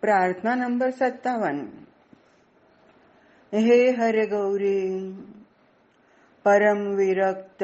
પ્રાર્થના 0.00 0.54
નંબર 0.54 0.90
સત્તાવન. 0.90 1.68
હે 3.54 3.90
હર 3.90 4.26
ગૌરી 4.26 5.14
પરમ 6.42 6.96
વિરક્ત, 6.96 7.62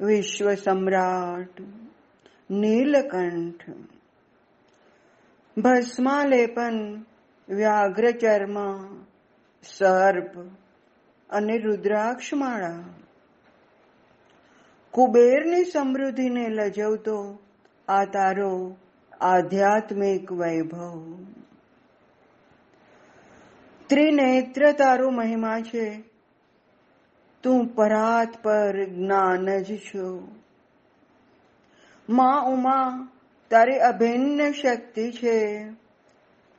વિશ્વ 0.00 0.54
સમ્રાટ, 0.54 1.60
નીલકંઠ, 2.50 3.70
ભસ્માલેપન 5.58 7.04
વ્યાઘ્ર 7.48 8.10
ચર્મ 8.10 8.56
સર્પ 9.62 10.38
અને 11.30 11.58
રુદ્રાક્ષ 11.58 12.34
માળા 12.34 12.84
કુબેરની 14.90 15.64
સમૃદ્ધિને 15.64 16.48
લજવતો 16.48 17.38
આ 17.88 18.04
તારો 18.04 18.76
આધ્યાત્મિક 19.20 20.32
વૈભવ. 20.32 21.24
ત્રિનેત્ર 23.86 24.72
તારો 24.72 25.10
મહિમા 25.10 25.60
છે. 25.60 26.04
તું 27.42 27.66
પરાત 27.66 28.42
પર 28.42 28.84
જ્ઞાન 28.84 29.58
જ 29.58 29.76
છો. 29.76 30.28
માં 32.08 32.44
ઉમા, 32.44 33.08
તારી 33.50 33.78
અભિન્ન 33.78 34.52
શક્તિ 34.52 35.10
છે. 35.10 35.70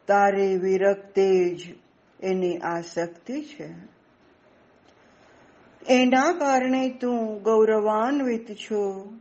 તારી 0.07 0.57
વિરક્તિ 0.57 1.55
જ 1.55 1.75
એની 2.19 2.57
આસક્તિ 2.57 3.41
છે. 3.41 3.95
એના 5.87 6.31
કારણે 6.31 6.89
તું 6.89 7.41
ગૌરવાન્વિત 7.41 8.51
છો. 8.51 9.13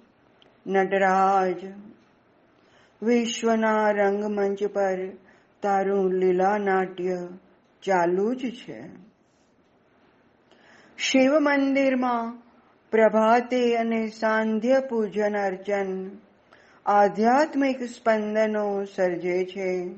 નટરાજ 0.66 1.56
વિશ્વના 3.04 3.90
રંગમંચ 3.90 4.64
પર 4.64 5.08
તારું 5.62 6.12
લીલા 6.12 6.58
નાટ્ય 6.58 7.28
ચાલુ 7.82 8.34
જ 8.34 8.50
છે. 8.50 8.80
શિવ 10.98 11.38
મંદિરમાં 11.38 12.42
પ્રભાતે 12.90 13.76
અને 13.76 14.06
સાંધ્ય 14.06 14.80
પૂજન 14.90 15.38
અર્ચન 15.38 16.10
આધ્યાત્મિક 16.86 17.82
સ્પંદનો 17.82 18.84
સર્જે 18.84 19.44
છે. 19.44 19.88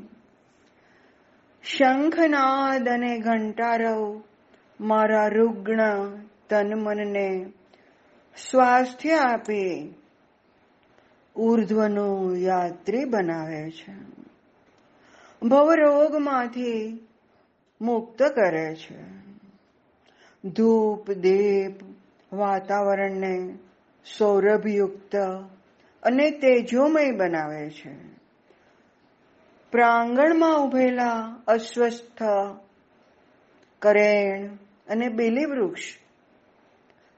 શંખનાદ 1.62 2.88
અને 2.88 3.18
ઘંટારવ 3.18 4.22
મારા 4.80 5.26
રુગ્ણ 5.26 5.78
તન 6.50 6.72
મનને 6.74 7.52
સ્વાસ્થ્ય 8.50 9.14
આપે 9.14 9.94
ઉર્ધ્વનો 11.36 12.34
યાત્રી 12.36 13.04
બનાવે 13.04 13.70
છે. 13.70 13.92
ભવરોગમાંથી 15.48 17.06
મુક્ત 17.80 18.22
કરે 18.22 18.74
છે. 18.74 19.02
ધૂપ, 20.48 21.12
દીપ, 21.12 21.80
વાતાવરણને 22.32 23.58
સૌરભયુક્ત 24.18 25.16
અને 26.02 26.30
તેજોમય 26.30 27.10
બનાવે 27.10 27.70
છે. 27.70 27.94
પ્રાંગણમાં 29.70 30.58
ઉભેલા 30.58 31.36
અસ્વસ્થ, 31.46 32.22
કરેણ 33.78 34.46
અને 34.88 35.08
બેલી 35.08 35.44
વૃક્ષ 35.44 35.98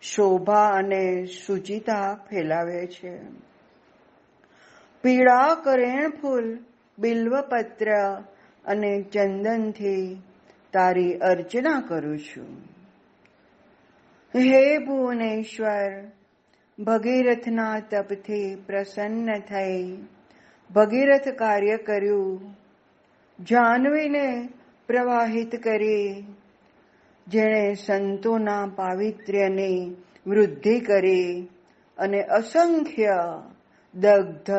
શોભા 0.01 0.69
અને 0.69 1.25
સુચિતા 1.25 2.15
ફેલાવે 2.15 2.87
છે. 2.87 3.48
પીળા 5.03 5.55
કરેણ 5.55 6.11
ફૂલ, 6.11 6.59
બિલ્વપત્ર 6.99 7.93
અને 8.65 9.03
ચંદનથી 9.03 10.23
તારી 10.73 11.15
અર્ચના 11.15 11.81
કરું 11.89 12.19
છું. 12.19 12.63
હે 14.35 14.79
ભુવનેશ્વર, 14.79 16.13
ભગીરથના 16.79 17.81
તપથી 17.81 18.55
પ્રસન્ન 18.67 19.39
થઈ, 19.39 20.07
ભગીરથ 20.71 21.29
કાર્ય 21.29 21.77
કર્યું, 21.77 22.57
જાનવીને 23.45 24.49
પ્રવાહિત 24.87 25.63
કરી, 25.63 26.27
જેણે 27.27 27.75
સંતોના 27.75 28.67
પાવિત્ર્યની 28.77 29.97
વૃદ્ધિ 30.27 30.81
કરી 30.81 31.49
અને 31.99 32.23
અસંખ્ય 32.23 33.09
દગ્ધ 33.95 34.51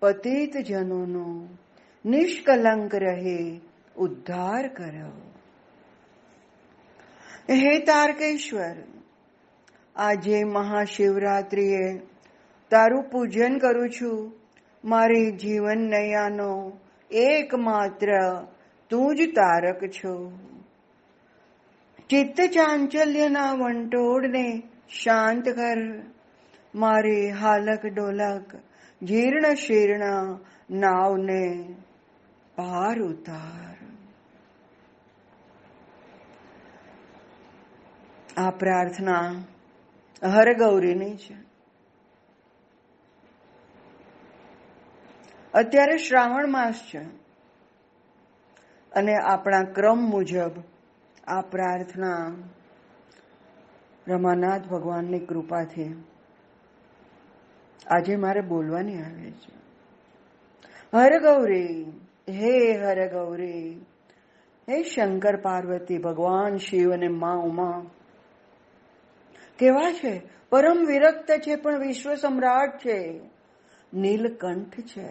પતિત 0.00 0.56
જનોનો 0.56 1.48
નિષ્કલંક 2.04 2.94
રહે, 2.94 3.60
ઉદ્ધાર 3.96 4.68
કરો. 4.68 5.32
હે 7.50 7.78
તારકેશ્વર, 7.78 8.76
આજે 9.96 10.44
મહાશિવરાત્રિએ 10.44 11.98
તારું 12.70 13.02
પૂજન 13.02 13.58
કરું 13.58 13.90
છું. 13.90 14.32
મારી 14.84 15.30
જીવન 15.30 15.78
નૈયાનો 15.78 16.78
એકમાત્ર 17.10 18.42
તું 18.90 19.16
જ 19.16 19.18
તારક 19.18 19.84
છો. 19.86 20.38
ચિત્ત 22.10 22.40
ચાંચલ્યના 22.40 23.52
વંટોળને 23.52 24.62
શાંત 24.88 25.48
કર. 25.48 26.02
મારી 26.78 27.30
હાલક 27.30 27.86
ડોલક 27.86 28.54
જીર્ણ 29.02 29.54
શીર્ણ 29.54 30.00
નાવને 30.70 31.74
પાર 32.56 32.98
ઉતાર. 33.02 33.76
આ 38.36 38.50
પ્રાર્થના 38.50 39.20
હરગૌરીની 40.22 41.16
છે. 41.16 41.48
અત્યારે 45.54 45.96
શ્રાવણ 45.96 46.48
માસ 46.48 46.74
છે 46.94 47.02
અને 48.92 49.14
આપણા 49.14 49.62
ક્રમ 49.62 49.98
મુજબ 49.98 50.52
આ 51.26 51.40
પ્રાર્થના 51.40 52.32
રમાનાથ 54.08 54.66
ભગવાનની 54.66 55.18
કૃપાથી 55.18 56.04
આજે 57.88 58.16
મારે 58.16 58.40
બોલવાની 58.40 59.02
આવે 59.02 59.30
છે. 59.30 59.58
હર 60.94 61.18
ગૌરી, 61.18 62.00
હે 62.28 62.72
હર 62.72 63.12
ગૌરી, 63.12 63.86
હે 64.68 64.82
શંકર 64.82 65.36
પાર્વતી, 65.36 65.98
ભગવાન 65.98 66.56
શિવ 66.56 66.92
અને 66.92 67.08
મા 67.08 67.34
ઉમા 67.34 67.86
કેવા 69.58 69.92
છે? 69.92 70.22
પરમ 70.50 70.86
વિરક્ત 70.86 71.30
છે, 71.30 71.56
પણ 71.56 71.78
વિશ્વ 71.78 72.14
સમ્રાટ 72.14 72.78
છે. 72.78 73.20
નીલકંઠ 73.94 74.80
છે, 74.80 75.08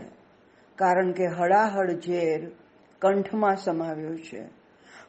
કારણ 0.75 1.11
કે 1.11 1.25
હળાહળ 1.25 1.91
ઝેર 1.91 2.51
કંઠમાં 3.01 3.55
સમાવ્યો 3.55 4.15
છે. 4.15 4.45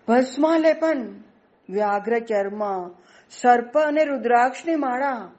ભસ્માલેપન 0.09 1.23
વ્યાઘ્ર 1.71 2.19
ચર્મ 2.19 2.89
સર્પ 3.31 3.79
અને 3.79 4.05
રુદ્રાક્ષની 4.05 4.77
માળા 4.77 5.31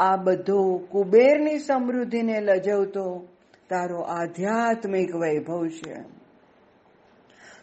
આ 0.00 0.16
બધો 0.16 0.76
કુબેરની 0.90 1.58
સમૃદ્ધિને 1.58 2.40
લજવતો 2.40 3.28
તારો 3.68 4.00
આધ્યાત્મિક 4.00 5.16
વૈભવ 5.16 5.68
છે. 5.68 5.94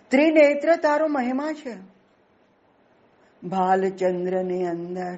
ત્રિનેત્ર 0.10 0.76
તારો 0.76 1.08
મહિમા 1.08 1.52
છે. 1.52 1.76
ભાલચંદ્રની 3.44 4.68
અંદર, 4.68 5.18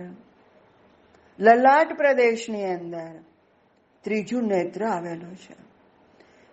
લલાટ 1.39 1.97
પ્રદેશની 1.97 2.65
અંદર 2.65 3.19
ત્રીજું 4.01 4.43
નેત્ર 4.47 4.85
આવેલું 4.85 5.35
છે. 5.35 5.55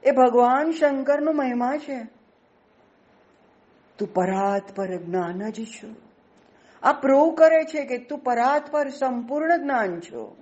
એ 0.08 0.10
ભગવાન 0.10 0.70
શંકરનો 0.70 1.32
મહિમા 1.32 1.76
છે. 1.76 2.06
તું 3.98 4.14
પરાત 4.14 4.76
પર 4.76 4.96
જ્ઞાન 4.96 5.50
જ 5.50 5.64
છો. 5.64 5.94
આ 6.82 6.92
પ્રૂવ 6.92 7.34
કરે 7.34 7.64
છે 7.64 7.84
કે 7.84 7.98
તું 7.98 8.18
પરાત 8.18 8.70
પર 8.70 8.88
સંપૂર્ણ 8.88 9.56
જ્ઞાન 9.56 10.00
છો. 10.00 10.36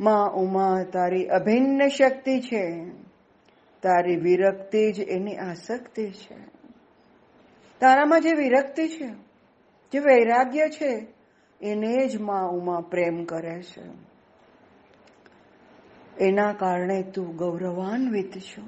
માં 0.00 0.32
ઉમા 0.32 0.82
તારી 0.92 1.26
અભિન્ન 1.26 1.88
શક્તિ 1.88 2.40
છે. 2.40 2.90
તારી 3.82 4.16
વિરક્તિ 4.16 4.92
જ 4.92 5.00
એની 5.00 5.36
આસક્તિ 5.36 6.10
છે. 6.10 6.36
તારામાં 7.80 8.20
જે 8.20 8.32
વિરક્તિ 8.32 8.88
છે, 8.88 9.08
જે 9.92 9.98
વૈરાગ્ય 9.98 10.68
છે, 10.68 11.06
એને 11.60 12.06
જ 12.06 12.16
માં 12.16 12.50
ઉમા 12.50 12.80
પ્રેમ 12.80 13.24
કરે 13.24 13.62
છે. 13.62 13.82
એના 16.20 16.52
કારણે 16.52 17.02
તું 17.02 17.36
ગૌરવાન્વિત 17.36 18.38
છો. 18.38 18.62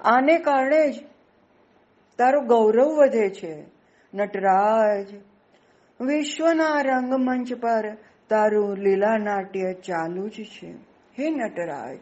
આને 0.00 0.38
કારણે 0.38 0.92
જ 0.92 1.04
તારું 2.18 2.46
ગૌરવ 2.46 2.88
વધે 2.88 3.30
છે. 3.30 3.64
નટરાજ, 4.14 5.06
વિશ્વના 6.00 6.80
રંગમંચ 6.80 7.52
પર 7.52 7.96
તારું 8.30 8.76
લીલા 8.76 9.16
નાટ્ય 9.16 9.72
ચાલુ 9.72 10.28
જ 10.28 10.32
છે. 10.32 10.70
હે 11.18 11.30
નટરાજ 11.30 11.98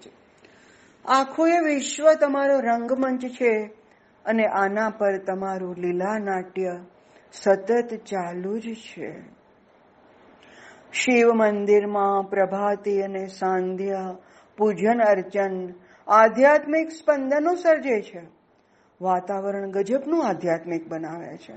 આખું 1.05 1.49
એ 1.49 1.59
વિશ્વ 1.59 2.13
તમારો 2.15 2.61
રંગમંચ 2.61 3.25
છે 3.25 3.71
અને 4.25 4.47
આના 4.47 4.91
પર 4.91 5.19
તમારું 5.19 5.77
લીલા 5.77 6.19
નાટ્ય 6.19 6.81
સતત 7.33 7.95
ચાલુ 7.95 8.59
જ 8.59 8.75
છે. 8.75 9.21
શિવ 10.93 11.33
મંદિરમાં 11.33 12.23
પ્રભાતી 12.23 13.03
અને 13.03 13.27
સાંધ્ય, 13.27 14.17
પૂજન 14.57 15.03
અર્ચન, 15.03 15.69
આધ્યાત્મિક 16.09 16.91
સ્પંદનો 16.91 17.55
સર્જે 17.55 18.01
છે. 18.01 18.23
વાતાવરણ 19.01 19.71
ગજબનું 19.71 20.29
આધ્યાત્મિક 20.29 20.89
બનાવે 20.89 21.37
છે. 21.37 21.55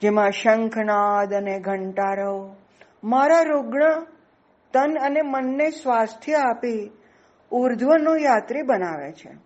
જેમાં 0.00 0.30
શંખનાદ 0.30 1.34
અને 1.34 1.58
ઘંટારો 1.58 2.56
મારા 3.04 3.42
રુગ્ણ 3.42 4.06
તન 4.72 4.98
અને 5.00 5.22
મનને 5.22 5.70
સ્વાસ્થ્ય 5.70 6.34
આપી 6.34 6.90
ઉર્ધ્વનો 7.50 8.16
યાત્રી 8.16 8.62
બનાવે 8.62 9.12
છે. 9.12 9.36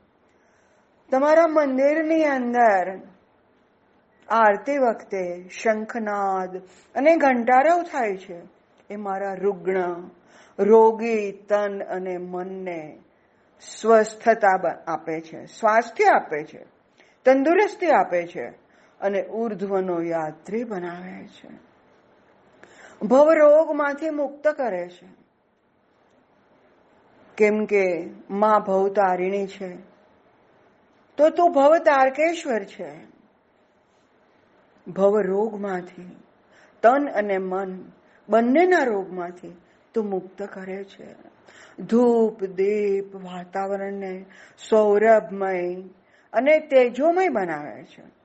તમારા 1.11 1.47
મંદિરની 1.47 2.25
અંદર 2.25 3.01
આરતી 4.29 4.79
વખતે 4.79 5.49
શંખનાદ 5.49 6.57
અને 6.95 7.17
ઘંટારવ 7.17 7.83
થાય 7.83 8.17
છે. 8.17 8.43
એ 8.91 8.97
મારા 8.97 9.35
રુગ્ણ, 9.35 10.11
રોગી 10.59 11.33
તન 11.33 11.83
અને 11.83 12.17
મનને 12.17 12.99
સ્વસ્થતા 13.61 14.61
આપે 14.87 15.21
છે, 15.21 15.45
સ્વાસ્થ્ય 15.45 16.05
આપે 16.05 16.45
છે, 16.45 16.65
તંદુરસ્તી 17.25 17.87
આપે 17.87 18.27
છે 18.27 18.47
અને 19.01 19.23
ઉર્ધ્વનો 19.23 20.03
યાત્રી 20.03 20.65
બનાવે 20.65 21.27
છે. 21.27 21.66
ભવરોગમાંથી 23.03 24.11
મુક્ત 24.11 24.49
કરે 24.49 24.89
છે. 24.89 25.09
કેમ 27.37 27.65
કે 27.65 28.11
માં 28.31 28.61
ભવતારિણી 28.61 29.47
છે. 29.47 29.77
તો 31.17 31.31
તું 31.31 31.53
ભવ 31.53 31.79
તારકેશ્વર 31.79 32.65
છે 32.65 33.17
ભવરોગમાંથી 34.91 36.17
તન 36.83 37.09
અને 37.09 37.39
મન 37.39 37.93
બંનેના 38.29 38.85
રોગમાંથી 38.85 39.57
તું 39.95 40.05
મુક્ત 40.05 40.43
કરે 40.43 40.85
છે. 40.85 41.37
ધૂપ, 41.83 42.45
દીપ, 42.45 43.15
વાતાવરણને 43.15 44.25
સૌરભમય 44.69 45.83
અને 46.33 46.59
તેજોમય 46.59 47.29
બનાવે 47.29 47.85
છે. 47.85 48.16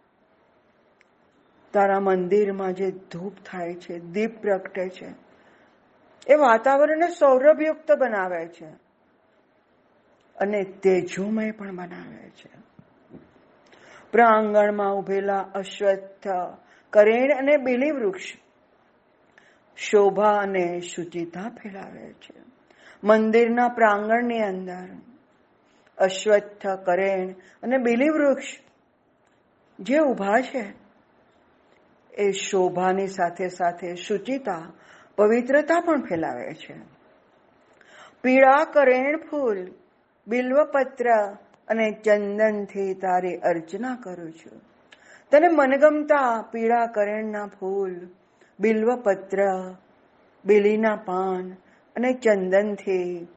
તારા 1.73 1.99
મંદિરમાં 1.99 2.73
જે 2.73 2.91
ધૂપ 2.91 3.33
થાય 3.45 3.73
છે, 3.73 3.99
દીપ 3.99 4.41
પ્રગટે 4.41 4.89
છે, 4.89 5.07
એ 6.27 6.35
વાતાવરણને 6.35 7.07
સૌરભયુક્ત 7.07 7.91
બનાવે 7.91 8.47
છે 8.47 8.65
અને 10.35 10.63
તેજોમય 10.63 11.51
પણ 11.51 11.75
બનાવે 11.75 12.29
છે. 12.29 12.49
પ્રાંગણમાં 14.11 14.93
ઉભેલા 14.93 15.39
અશ્વત્થ, 15.39 16.27
કરેણ 16.89 17.37
અને 17.37 17.57
બીલી 17.57 17.91
વૃક્ષ 17.91 18.33
શોભા 19.77 20.29
અને 20.29 20.79
શુચિતા 20.79 21.49
ફેલાવે 21.49 22.13
છે. 22.13 22.41
મંદિરના 23.03 23.67
પ્રાંગણની 23.67 24.39
અંદર 24.39 24.89
અશ્વત્થ, 25.97 26.67
કરેણ 26.67 27.31
અને 27.63 27.77
બીલી 27.77 28.09
વૃક્ષ 28.09 28.57
જે 29.79 29.99
ઊભા 29.99 30.41
છે 30.41 30.81
એ 32.13 32.31
શોભાની 32.31 33.07
સાથે 33.07 33.49
સાથે 33.49 33.95
શુચિતા 33.95 34.73
પવિત્રતા 35.15 35.79
પણ 35.79 36.01
ફેલાવે 36.01 36.53
છે. 36.53 36.75
પીળા 38.23 38.63
કરેણ 38.63 39.17
ફૂલ, 39.17 39.67
બિલ્વપત્ર 40.27 41.35
અને 41.67 41.91
ચંદનથી 41.91 42.93
તારી 42.93 43.35
અર્ચના 43.35 43.97
કરું 44.03 44.31
છું. 44.31 44.61
તને 45.31 45.47
મનગમતા 45.47 46.41
પીળા 46.41 46.85
કરેણના 46.85 47.45
ફૂલ, 47.45 48.09
બિલ્વપત્ર, 48.59 49.45
બિલીના 50.45 50.95
પાન 50.95 51.51
અને 51.95 52.13
ચંદનથી 52.13 53.27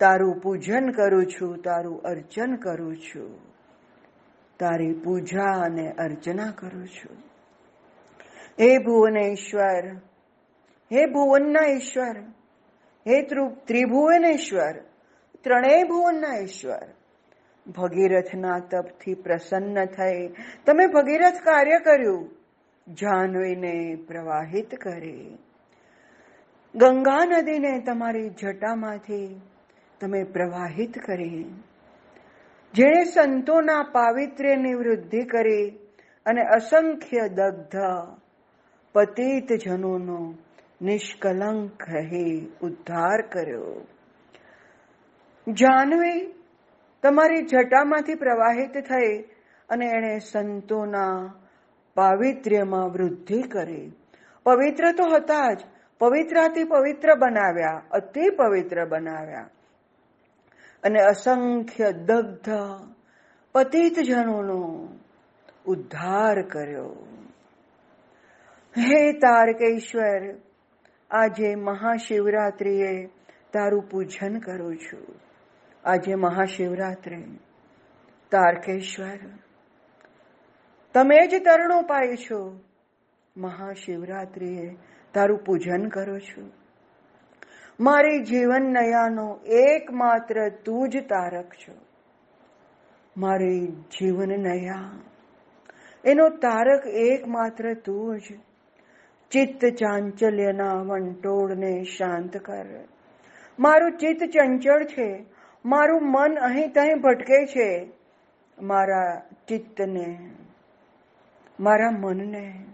તારું 0.00 0.40
પૂજન 0.40 0.90
કરું 0.90 1.26
છું, 1.26 1.62
તારું 1.62 2.02
અર્ચન 2.02 2.56
કરું 2.56 2.96
છું. 2.96 3.40
તારી 4.58 4.92
પૂજા 4.92 5.44
અને 5.44 5.92
અર્ચના 5.92 6.52
કરું 6.56 6.88
છું. 6.88 7.27
હે 8.60 8.78
ભુવનેશ્વર, 8.78 9.94
હે 10.92 11.06
ભુવનના 11.06 11.66
ઈશ્વર 11.66 12.16
હે 13.06 13.22
ત્રિભુવનેશ્વર, 13.66 14.74
ત્રણેય 15.44 15.82
ભુવનના 15.82 16.36
ઈશ્વર 16.36 16.88
ભગીરથના 17.72 18.58
તપથી 18.58 19.14
પ્રસન્ન 19.14 19.84
થઈ 19.84 20.28
તમે 20.66 20.86
ભગીરથ 20.86 21.34
કાર્ય 21.44 21.78
કર્યું. 21.78 22.30
જાહ્નવીને 22.94 23.96
પ્રવાહિત 24.06 24.74
કરી. 24.74 25.38
ગંગા 26.74 27.24
નદીને 27.24 27.80
તમારી 27.80 28.28
જટામાંથી 28.28 29.40
તમે 30.00 30.24
પ્રવાહિત 30.24 30.98
કરી. 30.98 31.44
જેણે 32.74 33.04
સંતોના 33.04 33.82
પાવિત્ર્યની 33.82 34.74
વૃદ્ધિ 34.74 35.22
કરી 35.22 35.68
અને 36.26 36.42
અસંખ્ય 36.42 37.28
દગ્ધ 37.28 37.76
પતિત 38.92 39.52
જનોનો 39.52 40.34
નિષ્કલંક 40.82 41.82
હે 41.88 42.46
ઉદ્ધાર 42.62 43.22
કર્યો. 43.22 43.86
જાનવી 45.52 46.34
તમારી 47.02 47.42
જટામાંથી 47.42 48.14
પ્રવાહિત 48.14 48.70
થઈ 48.70 49.18
અને 49.68 49.86
એણે 49.86 50.18
સંતોના 50.18 51.34
પાવિત્ર્યમાં 51.94 52.90
વૃદ્ધિ 52.90 53.42
કરી. 53.42 53.92
પવિત્ર 54.44 54.92
તો 54.92 55.04
હતા 55.14 55.52
જ. 55.52 55.60
પવિત્રાથી 55.98 56.64
પવિત્ર 56.64 57.14
બનાવ્યા. 57.14 57.82
અતિ 57.90 58.30
પવિત્ર 58.30 58.84
બનાવ્યા. 58.84 59.48
અને 60.82 61.00
અસંખ્ય 61.00 61.92
દગ્ધ 61.92 62.50
પતિત 63.52 63.98
જનોનો 63.98 64.88
ઉદ્ધાર 65.66 66.42
કર્યો. 66.42 67.06
હે 68.78 69.12
તારકેશ્વર, 69.12 70.34
આજે 71.10 71.54
મહાશિવરાત્રિએ 71.54 73.06
તારું 73.52 73.82
પૂજન 73.88 74.38
કરું 74.38 74.76
છું. 74.76 75.06
આજે 75.84 76.14
મહાશિવરાત્રિ. 76.14 77.22
તારકેશ્વર, 78.32 79.18
તમે 80.94 81.26
જ 81.26 81.42
તરણો 81.44 81.80
પાય 81.82 82.16
છો. 82.16 82.60
મહાશિવરાત્રિએ 83.36 84.76
તારું 85.14 85.44
પૂજન 85.44 85.88
કરું 85.88 86.20
છું. 86.20 86.52
મારી 87.80 88.18
જીવન 88.22 88.62
નયાનો 88.62 89.40
એકમાત્ર 89.46 90.48
તું 90.48 90.88
જ 90.88 90.96
તારક 90.96 91.52
છો. 91.54 91.74
મારી 93.16 93.66
જીવન 93.66 94.28
નયા, 94.28 94.90
એનો 96.04 96.28
તારક 96.28 96.86
એકમાત્ર 96.86 97.74
તું 97.74 98.18
જ 98.18 98.38
ચિત્ત 99.30 99.64
ચાંચલ્યના 99.64 100.72
વંટોળને 100.72 101.84
શાંત 101.84 102.36
કર. 102.36 102.66
મારું 103.58 103.98
ચિત્ત 103.98 104.22
ચંચળ 104.22 104.84
છે, 104.84 105.24
મારું 105.64 106.10
મન 106.10 106.38
અહીં 106.38 106.72
તહીં 106.72 107.00
ભટકે 107.00 107.46
છે, 107.46 107.90
મારા 108.62 109.22
ચિત્તને, 109.48 110.30
મારા 111.60 111.90
મનને 111.90 112.64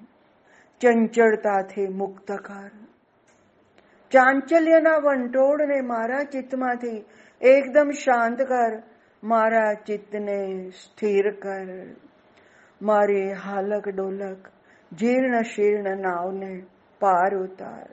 ચંચળતાથી 0.80 1.86
મુક્ત 1.86 2.32
કર. 2.32 2.70
ચાંચલ્યના 4.10 4.96
વંટોળને 4.96 5.80
મારા 5.80 6.22
ચિત્તમાંથી 6.22 7.04
એકદમ 7.40 7.90
શાંત 7.90 8.42
કર, 8.42 8.82
મારા 9.24 9.74
ચિત્તને 9.74 10.70
સ્થિર 10.70 11.30
કર. 11.30 11.86
મારી 12.82 13.32
હાલક 13.32 13.88
ડોલક 13.88 14.53
જીર્ણ 14.98 15.42
શીર્ણ 15.42 15.96
નાવને 15.96 16.62
પાર 17.00 17.36
ઉતાર. 17.36 17.88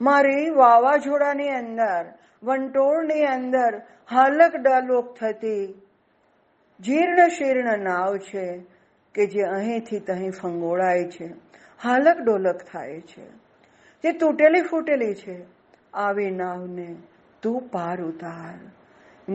મારી 0.00 0.50
વાવાઝોડાની 0.50 1.48
અંદર, 1.48 2.12
વંટોળની 2.42 3.24
અંદર 3.24 3.82
હાલક 4.10 4.56
ડાલોક 4.56 5.18
થતી 5.18 5.82
જીર્ણ 6.80 7.28
શીર્ણ 7.28 7.78
નાવ 7.78 8.16
છે 8.16 8.66
કે 9.14 9.26
જે 9.26 9.42
અહીંથી 9.42 10.00
તહીં 10.00 10.30
ફંગોળાય 10.30 11.04
છે, 11.04 11.26
હાલક 11.82 12.18
ડોલક 12.18 12.60
થાય 12.72 13.00
છે. 13.00 13.30
જે 14.02 14.12
તૂટેલી 14.12 14.62
ફૂટેલી 14.62 15.14
છે, 15.14 15.44
આવી 15.94 16.30
નાવને 16.30 16.96
તું 17.42 17.68
પાર 17.68 18.02
ઉતાર. 18.02 18.58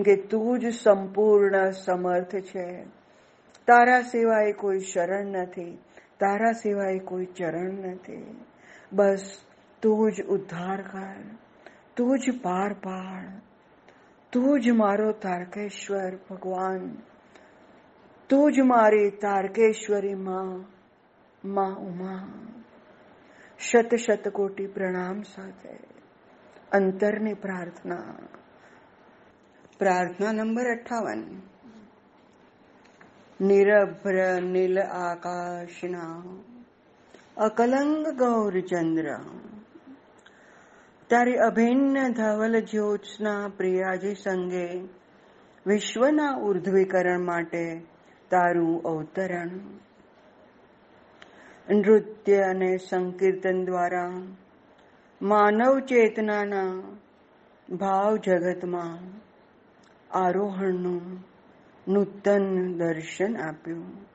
કે 0.03 0.15
તું 0.15 0.59
જ 0.59 0.73
સંપૂર્ણ 0.73 1.71
સમર્થ 1.71 2.35
છે. 2.35 2.83
તારા 3.67 4.01
સિવાય 4.01 4.51
કોઈ 4.51 4.79
શરણ 4.79 5.25
નથી. 5.25 5.79
તારા 6.21 6.51
સિવાય 6.51 6.99
કોઈ 6.99 7.25
ચરણ 7.25 7.73
નથી. 7.73 8.45
બસ 8.93 9.37
તું 9.81 10.11
જ 10.11 10.21
ઉદ્ધાર 10.21 10.81
કર, 10.81 11.15
તું 11.95 12.19
જ 12.19 12.41
પાર 12.41 12.73
પાડ, 12.73 13.25
તું 14.31 14.61
જ 14.61 14.69
મારો 14.69 15.11
તારકેશ્વર 15.11 16.15
ભગવાન, 16.29 16.97
તું 18.29 18.53
જ 18.53 18.59
મારી 18.59 19.09
તારકેશ્વરી 19.09 20.13
માં 20.13 20.65
માં 21.45 21.75
ઉમા. 21.75 22.33
શત 23.59 23.95
શત 23.95 24.27
કોટી 24.27 24.67
પ્રણામ 24.67 25.21
સાથે 25.21 25.69
અંતરની 26.71 27.33
પ્રાર્થના. 27.33 28.15
પ્રાર્થના 29.79 30.31
નંબર 30.31 30.65
અઠાવન. 30.65 31.41
નિરભ્ર 33.41 34.17
નીલ 34.45 34.75
આકાશના 34.77 36.17
અકલંગ 37.37 37.93
ગૌરચંદ્ર 38.15 39.07
તારી 41.09 41.39
અભિન્ન 41.41 41.95
ધવલ 42.11 42.57
જ્યોત્સના 42.65 43.39
પ્રિયાજી 43.57 44.13
સંગે 44.15 44.65
વિશ્વના 45.65 46.33
ઉર્ધ્વીકરણ 46.41 47.25
માટે 47.25 47.63
તારું 48.31 48.75
અવતરણ 48.85 49.55
નૃત્ય 51.67 52.45
અને 52.45 52.71
સંકીર્તન 52.81 53.65
દ્વારા 53.65 54.13
માનવ 55.21 55.75
ચેતનાના 55.87 56.69
ભાવ 57.69 58.13
જગતમાં 58.19 59.03
આરોહણનું 60.17 61.05
નૂતન 61.87 62.73
દર્શન 62.77 63.37
આપ્યું. 63.37 64.11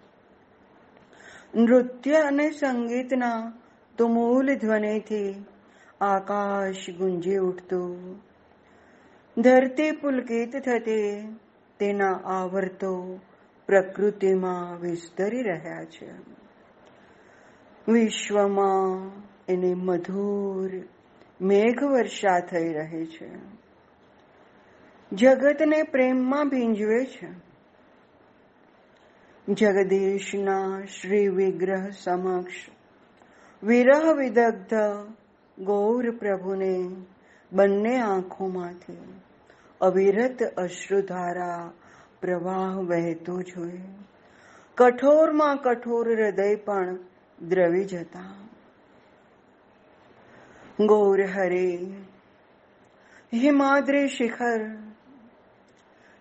નૃત્ય 1.55 2.15
અને 2.15 2.51
સંગીતના 2.51 3.53
તુમૂલ 3.99 4.55
ધ્વનિથી 4.55 5.45
આકાશ 6.01 6.91
ગુંજી 6.91 7.37
ઉઠતું. 7.37 8.21
ધરતી 9.43 9.91
પુલકિત 9.91 10.57
થતી 10.57 11.37
તેના 11.79 12.13
આવર્તો 12.13 13.21
પ્રકૃતિમાં 13.67 14.81
વિસ્તરી 14.81 15.43
રહ્યા 15.43 15.85
છે. 15.85 16.11
વિશ્વમાં 17.93 19.13
એની 19.49 19.75
મધુર 19.75 20.71
મેઘ 21.41 21.85
વર્ષા 21.85 22.41
થઈ 22.41 22.73
રહી 22.73 23.07
છે. 23.07 23.31
જગતને 25.13 25.83
પ્રેમમાં 25.83 26.49
ભીંજવે 26.49 27.05
છે. 27.05 27.46
જગદીશના 29.47 30.87
શ્રી 30.87 31.29
વિગ્રહ 31.29 31.91
સમક્ષ 31.93 32.57
વિરહ 33.63 34.07
વિદગ્ધ 34.13 34.75
ગૌર 35.59 36.07
પ્રભુને 36.13 36.73
બંને 37.53 37.93
આંખોમાંથી 38.01 39.07
અવિરત 39.81 40.43
અશ્રુધારા 40.57 41.63
પ્રવાહ 42.21 42.75
વહેતો 42.83 43.39
જોઈ 43.45 43.85
કઠોરમાં 44.79 45.59
કઠોર 45.59 46.13
હૃદય 46.15 46.59
પણ 46.65 46.99
દ્રવી 47.39 47.87
જતા 47.87 48.35
ગૌર 50.87 51.27
હરે 51.29 51.65
હિમાદ્રી 53.33 54.09
શિખર 54.09 54.61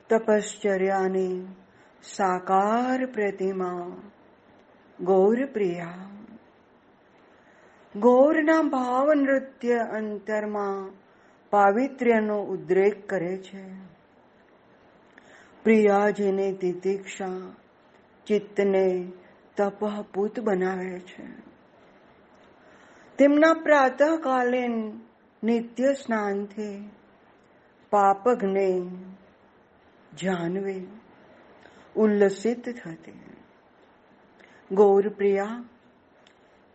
તપશ્ચર્યાની 0.10 1.65
સાકાર 2.06 3.06
પ્રતિમા. 3.06 3.98
ગૌર 5.02 5.46
પ્રિયા. 5.46 5.96
ગૌરના 7.96 8.62
ભાવ 8.62 9.14
નૃત્ય 9.14 9.76
અંતરમાં 9.76 10.94
પાવિત્ર્યનો 11.50 12.44
ઉદ્રેક 12.44 13.10
કરે 13.10 13.38
છે. 13.38 13.64
પ્રિયાજીની 15.64 16.54
તિતિક્ષા 16.54 17.54
ચિત્તને 18.28 19.12
તપહપૂત 19.58 20.40
બનાવે 20.40 21.00
છે. 21.00 21.26
તેમના 23.18 23.54
પ્રાતઃકાલીન 23.54 25.02
નિત્ય 25.44 25.94
સ્નાનથી 25.94 26.90
પાપગને 27.90 28.82
જાનવી. 30.24 30.88
ઉલ્લસિત 31.96 32.66
થતી 32.74 33.36
ગૌરપ્રિયા 34.72 35.64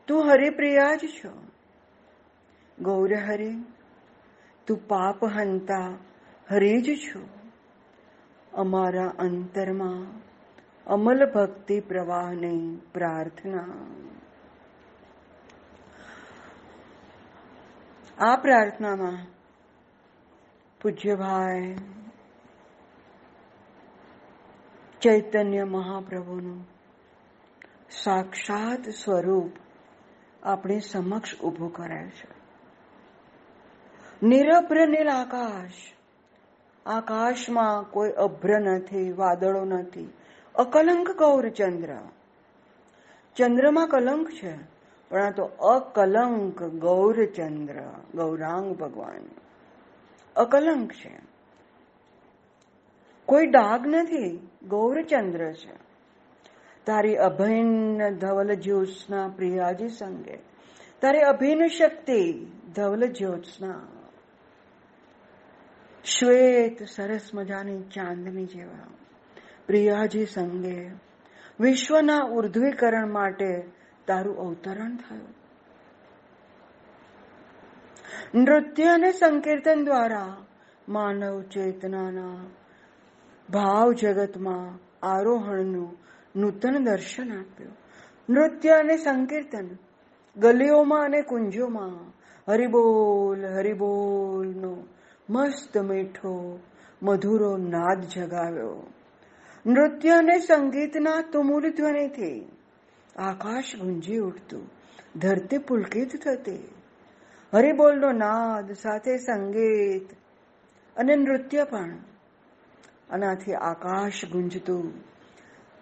તું 0.09 0.31
હરિપ્રિયા 0.31 0.97
જ 0.97 1.11
છો 1.17 1.33
ગૌર 2.79 3.13
હરે 3.19 3.53
તું 4.67 4.81
પાપ 4.87 5.25
હંતા 5.35 5.89
હરી 6.49 6.81
જ 6.83 6.97
છો 6.97 7.23
અમારા 8.57 9.11
અંતરમાં 9.19 10.07
અમલ 10.87 11.27
ભક્તિ 11.27 11.81
પ્રવાહની 11.81 12.65
પ્રાર્થના 12.93 13.75
આ 18.19 18.37
પ્રાર્થનામાં 18.37 19.21
પૂજ્યભાઈ 20.81 22.00
ચૈતન્ય 25.03 25.65
મહાપ્રભુનું. 25.65 26.69
સાક્ષાત 27.91 28.89
સ્વરૂપ 28.89 29.53
આપણી 30.43 30.81
સમક્ષ 30.81 31.41
ઊભું 31.41 31.73
કરાય 31.73 32.09
છે. 32.09 32.41
નિરભ્ર 34.23 34.89
નીલ 34.89 35.09
આકાશ 35.09 35.73
આકાશમાં 36.87 37.91
કોઈ 37.91 38.11
અભ્ર 38.11 38.59
નથી, 38.59 39.13
વાદળો 39.13 39.65
નથી. 39.65 40.13
અકલંક 40.55 41.11
ગૌરચંદ્ર 41.11 41.99
ચંદ્રમાં 43.37 43.89
કલંક 43.89 44.31
છે, 44.31 44.57
પણ 45.09 45.23
આ 45.23 45.31
તો 45.31 45.43
અકલંક 45.45 46.63
ગૌરચંદ્ર 46.63 47.81
ગૌરાંગ 48.15 48.77
ભગવાન. 48.77 49.29
અકલંક 50.37 50.93
છે. 50.93 51.30
કોઈ 53.31 53.47
ડાઘ 53.47 53.87
નથી. 53.87 54.49
ગૌરચંદ્ર 54.69 55.53
છે. 55.53 55.73
તારી 56.87 57.17
અભિન્ન 57.17 58.17
ધવલ 58.17 58.55
જ્યોત્સના 58.55 59.29
પ્રિયાજી 59.29 59.89
સંગે. 59.89 60.39
તારી 61.01 61.19
અભિન્ન 61.19 61.67
શક્તિ 61.67 62.47
ધવલ 62.77 63.07
જ્યોત્સના 63.07 63.81
શ્વેત 66.05 66.83
સરસ 66.83 67.31
મજાની 67.35 67.83
ચાંદની 67.83 68.45
જેવા. 68.45 68.87
પ્રિયાજી 69.67 70.27
સંગે 70.27 70.91
વિશ્વના 71.61 72.19
ઉર્ધ્વીકરણ 72.19 73.13
માટે 73.13 73.65
તારું 74.07 74.37
અવતરણ 74.39 74.97
થયું. 74.97 75.35
નૃત્ય 78.35 78.85
અને 78.85 79.13
સંકીર્તન 79.13 79.85
દ્વારા 79.85 80.37
માનવ 80.89 81.43
ચેતનાના 81.43 82.47
ભાવ 83.53 83.93
જગતમાં 83.93 84.79
આરોહણનું 85.07 85.99
નૂતન 86.37 86.85
દર્શન 86.85 87.39
આપ્યું. 87.39 87.77
નૃત્ય 88.31 88.71
અને 88.71 88.97
સંકીર્તન, 88.97 89.69
ગલીઓમાં 90.37 91.05
અને 91.05 91.23
કુંજોમાં, 91.23 92.13
હરિબોલ, 92.53 93.47
હરિબોલનો 93.47 94.87
મસ્ત 95.31 95.79
મીઠો, 95.79 96.61
મધુરો 97.03 97.57
નાદ 97.57 98.01
જગાવ્યો. 98.01 98.87
નૃત્ય 99.67 100.11
અને 100.11 100.39
સંગીતના 100.39 101.23
તુમુલ 101.33 101.71
ધ્વનિથી 101.71 102.49
આકાશ 103.17 103.77
ગુંજી 103.77 104.19
ઉઠતું, 104.19 104.71
ધરતી 105.17 105.59
પુલકિત 105.59 106.23
થતી. 106.25 106.69
હરિબોલનો 107.55 108.13
નાદ 108.13 108.73
સાથે 108.73 109.17
સંગીત 109.17 110.09
અને 110.97 111.17
નૃત્ય 111.17 111.65
પણ 111.65 111.91
આનાથી 113.11 113.55
આકાશ 113.55 114.25
ગુંજતું, 114.25 114.93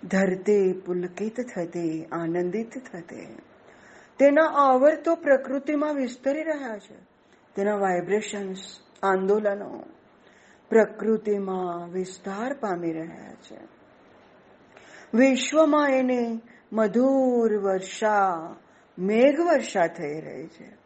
ધરતી 0.08 0.72
પુલકિત 0.72 1.40
થતી, 1.40 2.04
આનંદિત 2.04 2.78
થતે. 2.92 3.36
તેના 4.18 4.44
આવર્તો 4.44 5.14
પ્રકૃતિમાં 5.14 5.94
વિસ્તરી 5.94 6.42
રહ્યા 6.42 6.78
છે. 6.78 6.94
તેના 7.54 7.74
વાઇબ્રેશન્સ 7.74 8.56
આંદોલનો 9.02 9.84
પ્રકૃતિમાં 10.68 11.92
વિસ્તાર 11.92 12.54
પામી 12.54 12.92
રહ્યા 12.92 13.34
છે. 13.34 13.58
વિશ્વમાં 15.14 15.88
એને 15.88 16.40
મધુર 16.72 17.56
વર્ષા, 17.58 18.38
મેઘ 18.98 19.40
વર્ષા 19.40 19.86
થઈ 19.86 20.20
રહી 20.20 20.46
છે. 20.46 20.76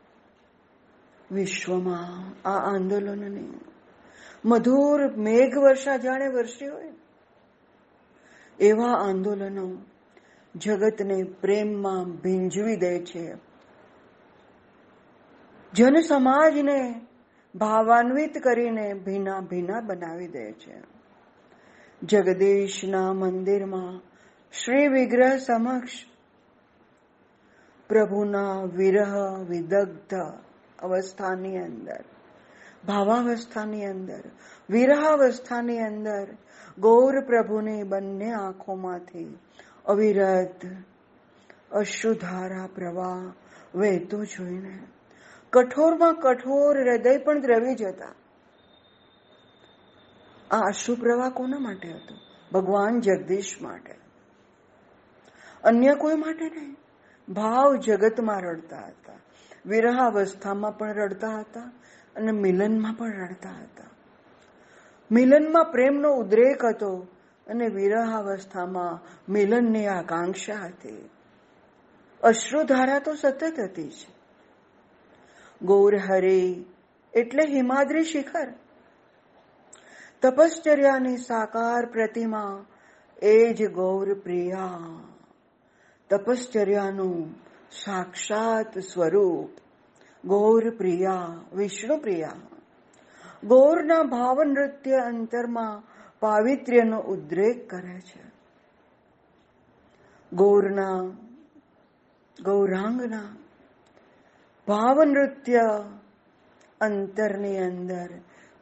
વિશ્વમાં 1.32 2.32
આ 2.48 2.72
આંદોલનની 2.74 3.71
મધુર 4.44 5.16
મેઘ 5.16 5.58
વર્ષા 5.58 5.96
જાણે 5.96 6.28
વર્ષી 6.28 6.66
હોય 6.66 6.92
એવા 8.58 8.92
આંદોલનો 8.92 9.78
જગતને 10.56 11.22
પ્રેમમાં 11.22 12.04
ભીંજવી 12.04 12.76
દે 12.76 13.04
છે. 13.04 13.34
જન 15.72 16.00
સમાજને 16.00 17.06
ભાવાન્વિત 17.54 18.38
કરીને 18.38 18.94
ભીના 18.94 19.40
ભીના 19.40 19.80
બનાવી 19.80 20.28
દે 20.28 20.52
છે. 20.52 20.82
જગદીશના 22.02 23.12
મંદિરમાં 23.12 24.00
શ્રી 24.52 24.88
વિગ્રહ 24.88 25.36
સમક્ષ 25.36 25.90
પ્રભુના 27.88 28.62
વિરહ 28.62 29.14
વિદગ્ધ 29.48 30.14
અવસ્થાની 30.82 31.58
અંદર 31.58 32.04
ભાવાવસ્થાની 32.86 33.84
અંદર, 33.84 34.20
વિરહાવસ્થાની 34.70 35.78
અંદર, 35.78 36.28
ગૌર 36.78 37.20
પ્રભુની 37.20 37.82
બંને 37.82 38.32
આંખોમાંથી 38.32 39.38
અવિરત 39.84 40.60
અશ્રુધારા 41.70 42.66
પ્રવાહ 42.66 43.32
વહેતો 43.74 44.24
જોઈને, 44.24 44.78
કઠોરમાં 45.52 46.14
કઠોર 46.14 46.90
હૃદય 46.90 47.18
પણ 47.18 47.40
દ્રવી 47.40 47.74
જતા. 47.74 48.14
આ 50.50 50.58
અશ્રુ 50.58 50.96
પ્રવાહ 50.96 51.28
કોના 51.28 51.58
માટે 51.58 51.88
હતો? 51.88 52.14
ભગવાન 52.52 53.00
જગદીશ 53.00 53.56
માટે. 53.62 53.94
અન્ય 55.64 55.94
કોઈ 55.94 56.14
માટે 56.14 56.44
નહીં. 56.44 56.76
ભાવ 57.32 57.76
જગતમાં 57.76 58.40
રડતા 58.40 58.78
હતા. 58.78 59.12
વિરહાવસ્થામાં 59.66 60.78
પણ 60.78 60.88
રડતા 60.88 61.28
હતા. 61.40 61.72
અને 62.16 62.32
મિલનમાં 62.32 62.94
પણ 62.94 63.10
રડતા 63.10 63.50
હતા. 63.50 63.84
મિલનમાં 65.10 65.64
પ્રેમનો 65.64 66.12
ઉદ્રેક 66.12 66.64
હતો 66.64 67.06
અને 67.46 67.66
વિરહાવસ્થામાં 67.68 69.00
મિલનની 69.32 69.86
આકાંક્ષા 69.86 70.54
હતી. 70.54 71.10
અશ્રુધારા 72.22 72.98
તો 72.98 73.14
સતત 73.14 73.60
હતી 73.60 73.88
જ. 73.88 74.06
ગૌર 75.62 75.96
હરે 75.96 76.64
એટલે 77.14 77.52
હિમાદ્રી 77.52 78.04
શિખર. 78.04 78.52
તપશ્ચર્યાની 80.22 81.16
સાકાર 81.16 81.86
પ્રતિમા 81.86 82.66
એ 83.22 83.52
જ 83.52 83.70
ગૌર 83.70 84.14
પ્રિયા. 84.14 84.78
તપશ્ચર્યાનું 86.10 87.34
સાક્ષાત 87.84 88.78
સ્વરૂપ. 88.78 89.61
ગૌર 90.24 90.70
પ્રિયા, 90.70 91.36
વિષ્ણુ 91.52 91.96
પ્રિયા. 91.96 92.32
ગૌરના 93.44 94.02
ભાવ 94.02 94.42
નૃત્ય 94.42 94.96
અંતરમાં 94.96 95.82
પાવિત્ર્યનો 96.20 96.98
ઉદ્રેક 97.00 97.70
કરે 97.70 98.00
છે. 98.00 98.32
ગૌરના, 100.32 101.16
ગૌરાંગના 102.42 103.36
ભાવ 104.68 105.04
નૃત્ય 105.04 105.60
અંતરની 106.80 107.58
અંદર 107.58 108.08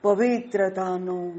પવિત્રતાનો 0.02 1.32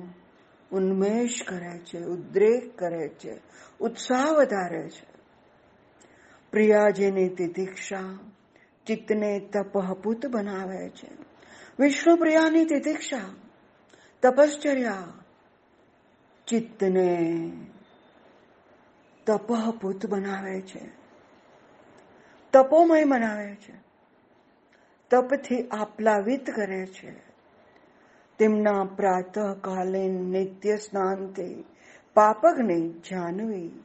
ઉન્મેષ 0.72 1.44
કરે 1.44 1.80
છે, 1.80 2.04
ઉદ્રેક 2.06 2.78
કરે 2.78 3.10
છે, 3.10 3.42
ઉત્સાહ 3.80 4.32
વધારે 4.32 4.90
છે. 4.90 5.12
પ્રિયાજીની 6.52 7.30
તિતિક્ષા 7.30 8.31
ચિત્તને 8.88 9.40
તપહપૂત 9.40 10.26
બનાવે 10.26 10.90
છે. 10.90 11.08
વિષ્ણુ 11.80 12.16
પ્રિયાની 12.16 12.66
તિતિક્ષા, 12.66 13.20
તપશ્ચર્યા, 14.22 15.04
ચિત્તને 16.48 17.52
તપહપૂત 19.26 20.06
બનાવે 20.06 20.62
છે. 20.62 20.90
તપોમય 22.54 23.04
બનાવે 23.04 23.56
છે. 23.56 23.74
તપથી 25.10 25.68
આપલાવિત 25.72 26.52
કરે 26.52 26.86
છે. 26.86 27.14
તેમના 28.38 28.84
પ્રાતઃકાલીન 28.84 30.12
નિત્ય 30.12 30.78
સ્નાનથી 30.78 31.66
પાપકને 32.14 32.90
જાનવી, 32.90 33.84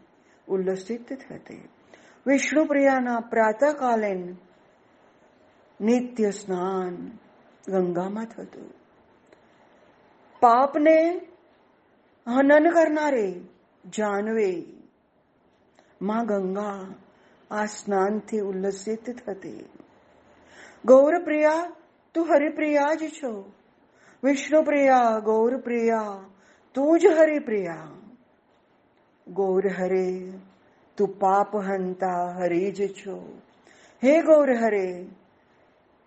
ઉલ્લસિત 0.49 1.13
થતી. 1.13 1.69
વિષ્ણુપ્રિયાના 2.27 3.21
પ્રાતઃકાલીન 3.21 4.37
નિત્ય 5.81 6.31
સ્નાન 6.31 6.95
ગંગામાં 7.65 8.27
થતું 8.27 8.69
પાપને 10.43 10.99
હનન 12.27 12.69
કરનારે 12.71 13.27
જાનવી 13.85 14.61
માં 16.01 16.27
ગંગા 16.27 16.79
આ 17.51 17.67
સ્નાનથી 17.67 18.41
ઉલ્લસિત 18.41 19.11
થતી 19.19 19.65
ગૌરપ્રિયા 20.85 21.73
તું 22.15 22.29
હરિપ્રિયા 22.29 22.95
જ 22.95 23.11
છો 23.11 23.33
વિષ્ણુપ્રિયા 24.23 25.21
ગૌરપ્રિયા 25.21 26.17
તું 26.75 26.99
જ 26.99 27.15
હરિપ્રિયા 27.15 27.93
ગૌર 29.27 29.69
હરે 29.69 30.09
તું 30.99 31.15
પાપ 31.19 31.55
હંતા 31.61 32.25
હરી 32.33 32.73
જ 32.73 32.89
છો 32.95 33.21
હે 34.03 34.19
ગૌર 34.23 34.51
હરે 34.55 34.87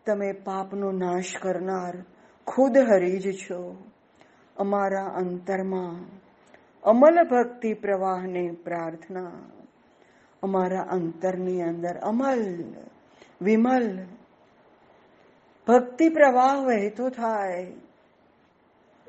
તમે 0.09 0.31
પાપનો 0.31 0.91
નાશ 0.91 1.37
કરનાર 1.41 2.03
ખુદ 2.47 2.77
હરી 2.77 3.21
છો. 3.33 3.91
અમારા 4.57 5.05
અંતરમાં 5.05 6.21
અમલ 6.83 7.29
ભક્તિ 7.29 7.73
પ્રવાહને 7.73 8.51
પ્રાર્થના. 8.51 9.31
અમારા 10.43 10.81
અંતરની 10.81 11.61
અંદર 11.61 11.97
અમલ, 11.97 12.63
વિમલ. 13.41 14.05
ભક્તિ 15.67 16.09
પ્રવાહ 16.09 16.55
વહેતો 16.55 17.09
થાય 17.09 17.73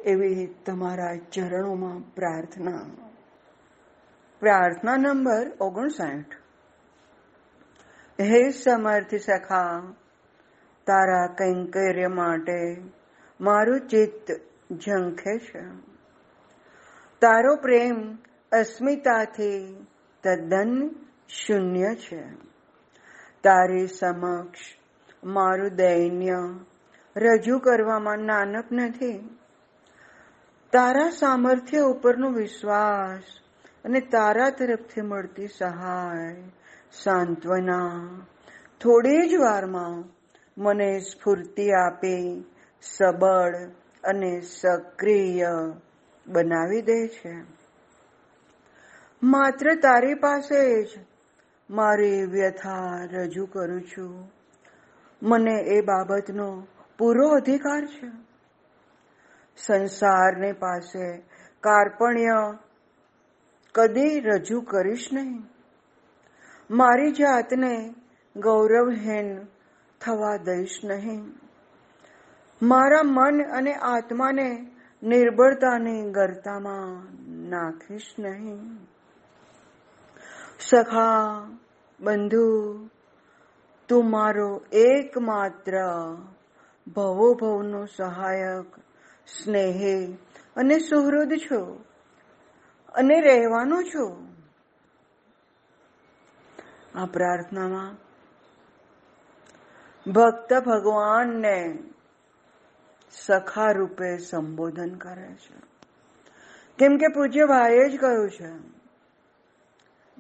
એવી 0.05 0.47
તમારા 0.67 1.17
ચરણોમાં 1.33 2.15
પ્રાર્થના. 2.15 2.81
પ્રાર્થના 4.41 4.97
નંબર 4.97 5.53
ઓગણસાઠ. 5.61 6.25
હે 8.21 8.51
સમર્થ 8.51 9.15
સખા 9.15 9.83
તારા 10.91 11.27
કૈંકર્ય 11.27 12.07
માટે 12.07 12.83
મારું 13.41 13.81
ચિત્ત 13.81 14.33
ઝંખે 14.73 15.39
છે. 15.39 15.63
તારો 17.21 17.57
પ્રેમ 17.57 18.19
અસ્મિતાથી 18.53 19.87
તદ્દન 20.23 20.91
શૂન્ય 21.29 21.95
છે. 21.95 22.23
તારી 23.43 23.87
સમક્ષ 23.87 24.59
મારું 25.25 25.69
દૈન્ય 25.69 26.37
રજૂ 27.17 27.59
કરવામાં 27.59 28.19
નાનક 28.19 28.65
નથી. 28.73 29.39
તારા 30.73 31.11
સામર્થ્ય 31.11 31.79
ઉપરનો 31.79 32.31
વિશ્વાસ 32.31 33.23
અને 33.85 34.01
તારા 34.01 34.51
તરફથી 34.51 35.01
મળતી 35.01 35.47
સહાય 35.47 36.43
સાંત્વના 36.93 38.09
થોડી 38.81 39.29
જ 39.29 39.35
વારમાં 39.35 40.20
મને 40.61 40.99
સ્ફૂર્તિ 40.99 41.71
આપી, 41.73 42.45
સબળ 42.83 43.57
અને 44.05 44.41
સક્રિય 44.41 45.47
બનાવી 46.27 46.83
દે 46.83 47.09
છે. 47.09 47.35
માત્ર 49.23 49.75
તારી 49.75 50.15
પાસે 50.15 50.83
જ 50.83 50.89
મારી 51.71 52.25
વ્યથા 52.25 53.05
રજૂ 53.13 53.47
કરું 53.47 53.83
છું. 53.83 54.33
મને 55.23 55.61
એ 55.61 55.81
બાબતનો 55.81 56.67
પૂરો 56.99 57.29
અધિકાર 57.29 57.87
છે. 57.87 58.11
સંસારને 59.57 60.53
પાસે 60.53 61.23
કાર્પણ્ય 61.61 62.59
કદી 63.75 64.21
રજૂ 64.21 64.61
કરીશ 64.61 65.09
નહીં. 65.13 65.43
મારી 66.71 67.13
જાતને 67.13 67.95
ગૌરવહીન 68.37 69.39
થવા 70.01 70.37
દઈશ 70.37 70.81
નહીં. 70.85 71.23
મારા 72.63 73.03
મન 73.03 73.43
અને 73.43 73.75
આત્માને 73.75 74.71
નિર્બળતાની 75.03 76.11
ગરતામાં 76.11 77.05
નાખીશ 77.49 78.15
નહીં. 78.19 78.79
સખા, 80.61 81.41
બંધુ, 82.01 82.77
તું 83.89 84.11
મારો 84.11 84.63
એકમાત્ર 84.73 85.83
ભવો 86.87 87.35
ભવનો 87.35 87.87
સહાયક, 87.87 88.77
સ્નેહે 89.27 90.13
અને 90.57 90.79
સુહૃદ 90.79 91.33
છો 91.33 91.85
અને 92.95 93.21
રહેવાનો 93.21 93.83
છો. 93.83 94.27
આ 96.95 97.07
પ્રાર્થનામાં 97.07 98.10
ભક્ત 100.07 100.53
ભગવાનને 100.67 101.79
સખા 103.11 103.71
રૂપે 103.71 104.19
સંબોધન 104.19 104.95
કરે 104.95 105.35
છે. 105.35 105.61
કેમ 106.79 106.97
કે 106.97 107.09
પૂજ્ય 107.09 107.45
ભાઈએ 107.45 107.89
જ 107.89 108.01
કહ્યું 108.01 108.31
છે 108.31 108.53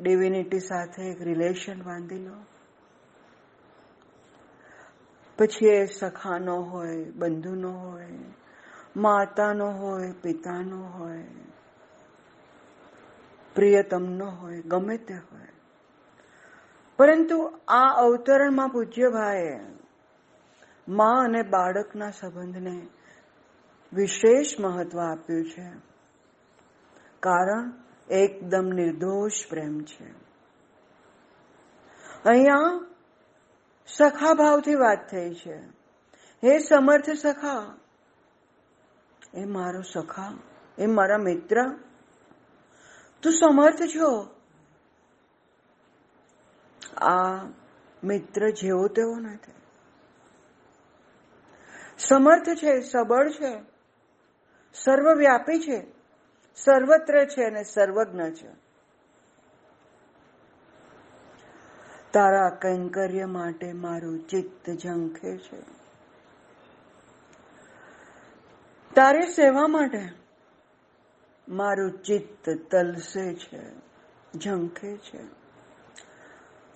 ડિવિનિટી 0.03 0.59
સાથે 0.59 1.03
એક 1.03 1.23
રિલેશન 1.23 1.83
બાંધી 1.83 2.19
લો. 2.19 2.37
પછી 5.39 5.67
એ 5.67 5.87
સખાનો 5.87 6.57
હોય 6.57 7.05
બંધુનો 7.05 7.71
હોય 7.71 8.09
માતાનો 8.97 9.71
હોય 9.71 10.13
પિતાનો 10.23 10.83
હોય 10.83 11.25
પ્રિયતમનો 13.55 14.31
હોય, 14.31 14.61
ગમે 14.61 14.97
તે 14.97 15.15
હોય. 15.15 15.60
પરંતુ 17.01 17.59
આ 17.69 17.95
અવતરણમાં 17.97 18.69
પૂજ્યભાઈએ 18.69 19.61
માં 20.89 21.25
અને 21.25 21.43
બાળકના 21.43 22.11
સંબંધને 22.11 22.87
વિશેષ 23.93 24.61
મહત્વ 24.61 25.01
આપ્યું 25.01 25.45
છે. 25.45 25.73
કારણ 27.21 27.73
એકદમ 28.11 28.65
નિર્દોષ 28.65 29.33
પ્રેમ 29.51 29.81
છે. 29.81 30.11
અહીંયા 32.25 32.87
સખા 33.87 34.35
ભાવથી 34.35 34.75
વાત 34.75 35.11
થઈ 35.11 35.35
છે. 35.35 35.57
હે 36.45 36.59
સમર્થ 36.59 37.11
સખા, 37.11 37.77
એ 39.35 39.45
મારો 39.45 39.83
સખા, 39.83 40.33
એ 40.79 40.87
મારા 40.87 41.19
મિત્ર, 41.19 41.65
તું 43.23 43.33
સમર્થ 43.33 43.83
છો? 43.83 44.40
આ 46.97 47.45
મિત્ર 48.05 48.51
જેવો 48.51 48.89
તેવો 48.89 49.15
નથી 49.15 49.53
સમર્થ 51.99 52.49
છે, 52.49 52.81
સબળ 52.81 53.31
છે, 53.31 53.63
સર્વવ્યાપી 54.75 55.59
છે, 55.59 55.87
સર્વત્ર 56.57 57.25
છે 57.25 57.45
અને 57.45 57.63
સર્વજ્ઞ 57.63 58.31
છે. 58.31 58.49
તારા 62.13 62.51
કૈંકર્ય 62.51 63.25
માટે 63.25 63.73
મારું 63.73 64.29
ચિત્ત 64.29 64.71
ઝંખે 64.71 65.39
છે. 65.39 65.61
તારી 68.95 69.33
સેવા 69.33 69.67
માટે 69.67 70.09
મારું 71.49 72.03
ચિત્ત 72.03 72.51
તલસે 72.71 73.35
છે, 73.35 73.63
ઝંખે 74.39 74.97
છે. 74.97 75.40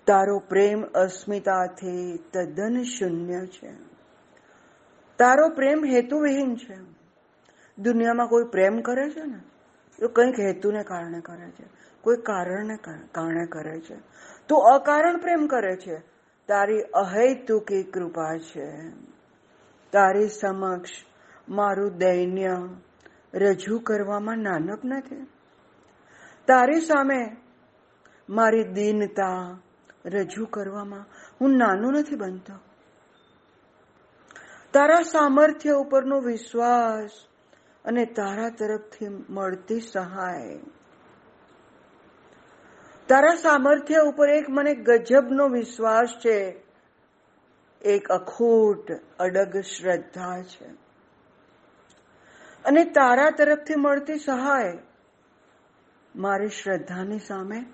તારો 0.06 0.38
પ્રેમ 0.38 0.82
અસ્મિતાથી 0.82 2.18
તદ્દન 2.32 2.82
શૂન્ય 2.82 3.46
છે. 3.46 3.72
તારો 5.18 5.48
પ્રેમ 5.48 5.84
હેતુવિહીન 5.84 6.56
છે. 6.56 6.76
દુનિયામાં 7.78 8.26
કોઈ 8.26 8.44
પ્રેમ 8.44 8.80
કરે 8.80 9.10
છે 9.10 9.24
ને? 9.24 9.40
તો 9.98 10.08
કંઈક 10.08 10.40
હેતુને 10.40 10.82
કારણે 10.82 11.20
કરે 11.20 11.50
છે. 11.50 11.64
કોઈ 12.00 12.16
કારણને 12.16 12.76
કારણે 13.12 13.46
કરે 13.46 13.80
છે. 13.80 13.96
તું 14.48 14.62
અકારણ 14.62 15.16
પ્રેમ 15.16 15.46
કરે 15.46 15.76
છે. 15.76 15.98
તારી 16.48 16.80
અહૈતુકી 16.80 17.82
કૃપા 17.82 18.38
છે. 18.38 18.88
તારી 19.92 20.28
સમક્ષ 20.28 20.90
મારું 21.48 21.98
દૈન્ય 21.98 22.56
રજૂ 23.34 23.78
કરવામાં 23.78 24.38
નાનક 24.38 24.84
નથી. 24.84 25.26
તારી 26.46 26.80
સામે 26.80 27.36
મારી 28.28 28.64
દીનતા 28.64 29.60
રજૂ 30.06 30.46
કરવામાં 30.46 31.04
હું 31.40 31.56
નાનું 31.56 31.92
નથી 31.92 32.16
બનતો. 32.16 32.54
તારા 34.72 35.02
સામર્થ્ય 35.02 35.70
ઉપરનો 35.70 36.20
વિશ્વાસ 36.20 37.10
અને 37.84 38.04
તારા 38.04 38.48
તરફથી 38.48 39.08
મળતી 39.08 39.80
સહાય. 39.80 40.58
તારા 43.08 43.34
સામર્થ્ય 43.34 43.94
ઉપર 43.94 44.28
એક 44.28 44.44
મને 44.50 44.74
ગજબનો 44.74 45.48
વિશ્વાસ 45.48 46.08
છે. 46.24 46.64
એક 47.82 48.08
અખૂટ, 48.08 48.92
અડગ 49.18 49.60
શ્રદ્ધા 49.60 50.42
છે. 50.42 50.84
અને 52.64 52.84
તારા 52.84 53.30
તરફથી 53.30 53.74
મળતી 53.76 54.18
સહાય 54.18 54.78
મારી 56.16 56.48
શ્રદ્ધાની 56.48 57.18
સામે 57.18 57.66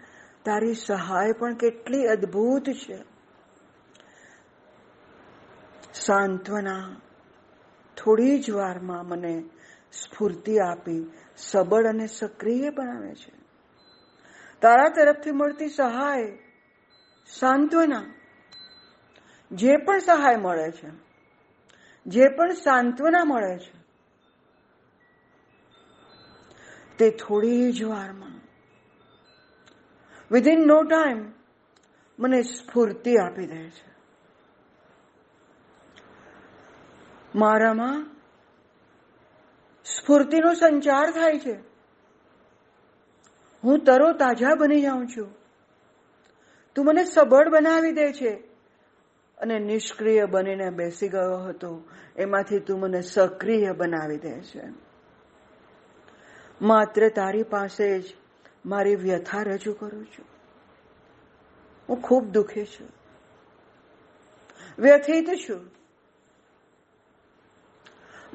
તારી 0.45 0.75
સહાય 0.75 1.33
પણ 1.33 1.55
કેટલી 1.55 2.07
અદ્ભુત 2.07 2.71
છે. 2.71 2.99
સાંત્વના, 5.95 6.97
થોડી 7.97 8.39
જ 8.39 8.51
વારમાં 8.51 9.07
મને 9.07 9.45
સ્ફૂર્તિ 9.93 10.59
આપી, 10.59 11.13
સબળ 11.37 11.87
અને 11.87 12.07
સક્રિય 12.07 12.71
બનાવે 12.71 13.15
છે. 13.15 13.33
તારા 14.61 14.89
તરફથી 14.89 15.31
મળતી 15.31 15.69
સહાય, 15.69 16.39
સાંત્વના, 17.27 18.05
જે 19.53 19.77
પણ 19.77 19.99
સહાય 19.99 20.37
મળે 20.37 20.71
છે, 20.71 20.91
જે 22.07 22.29
પણ 22.29 22.53
સાંત્વના 22.53 23.25
મળે 23.25 23.59
છે, 23.59 23.81
તે 26.99 27.11
થોડી 27.11 27.73
જ 27.73 27.85
વારમાં 27.85 28.40
વિધિન 30.31 30.67
નો 30.67 30.83
ટાઈમ 30.83 31.33
મને 32.19 32.43
સ્ફૂર્તિ 32.43 33.17
આપી 33.17 33.47
દે 33.47 33.71
છે. 33.71 33.91
મારામાં 37.35 38.07
સ્ફૂર્તિનો 39.85 40.55
સંચાર 40.55 41.11
થાય 41.11 41.39
છે. 41.39 41.53
હું 43.65 43.85
તરો 43.85 44.13
તાજા 44.13 44.55
બની 44.55 44.83
જાઉં 44.83 45.07
છું. 45.07 45.35
તું 46.75 46.85
મને 46.85 47.05
સબળ 47.05 47.49
બનાવી 47.49 47.93
દે 47.93 48.13
છે. 48.13 48.31
અને 49.39 49.59
નિષ્ક્રિય 49.59 50.25
બનીને 50.25 50.71
બેસી 50.71 51.09
ગયો 51.09 51.37
હતો. 51.37 51.89
એમાંથી 52.17 52.59
તું 52.59 52.81
મને 52.81 53.01
સક્રિય 53.01 53.73
બનાવી 53.73 54.19
દે 54.19 54.41
છે. 54.41 54.63
માત્ર 56.63 57.09
તારી 57.09 57.43
પાસે 57.43 58.01
જ 58.01 58.20
મારી 58.67 58.95
વ્યથા 58.95 59.43
રજૂ 59.43 59.73
કરું 59.73 60.07
છું. 60.07 60.25
હું 61.89 62.03
ખૂબ 62.03 62.25
દુઃખી 62.25 62.65
છું. 62.65 62.89
વ્યથિત 64.79 65.29
છું. 65.29 65.71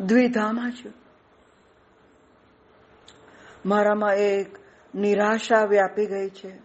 દ્વિધામાં 0.06 0.72
છું. 0.72 0.94
મારામાં 3.66 4.16
એક 4.16 4.58
નિરાશા 4.96 5.66
વ્યાપી 5.66 6.06
ગઈ 6.06 6.30
છે. 6.30 6.62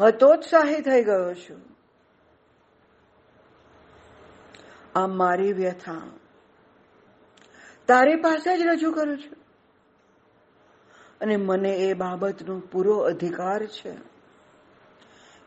હતોત્સાહી 0.00 0.80
થઈ 0.80 1.02
ગયો 1.02 1.34
છું. 1.34 1.62
આ 4.94 5.06
મારી 5.06 5.52
વ્યથા. 5.52 6.02
તારી 7.86 8.16
પાસે 8.16 8.58
જ 8.58 8.62
રજૂ 8.62 8.92
કરું 8.92 9.18
છું. 9.18 9.43
અને 11.24 11.36
મને 11.36 11.70
એ 11.70 11.94
બાબતનો 11.94 12.60
પૂરો 12.60 12.96
અધિકાર 12.96 13.66
છે. 13.66 13.92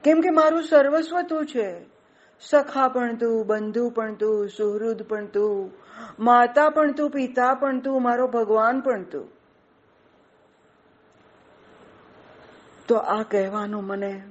કેમ 0.03 0.21
કે 0.21 0.29
મારું 0.29 0.63
સર્વસ્વ 0.63 1.21
તું 1.21 1.45
છે. 1.45 1.97
સખા 2.39 2.87
પણ 2.87 3.15
તું, 3.15 3.47
બંધુ 3.47 3.89
પણ 3.89 4.15
તું, 4.15 4.49
સુહૃદ 4.49 5.03
પણ 5.03 5.25
તું, 5.25 5.71
માતા 6.19 6.69
પણ 6.69 6.91
તું, 6.91 7.09
પિતા 7.09 7.53
પણ 7.53 7.79
તું, 7.79 8.03
મારો 8.03 8.27
ભગવાન 8.27 8.79
પણ 8.79 9.03
તું. 9.03 9.29
તો 12.87 12.95
આ 12.95 13.23
કહેવાનો 13.23 13.81
મને 13.81 14.23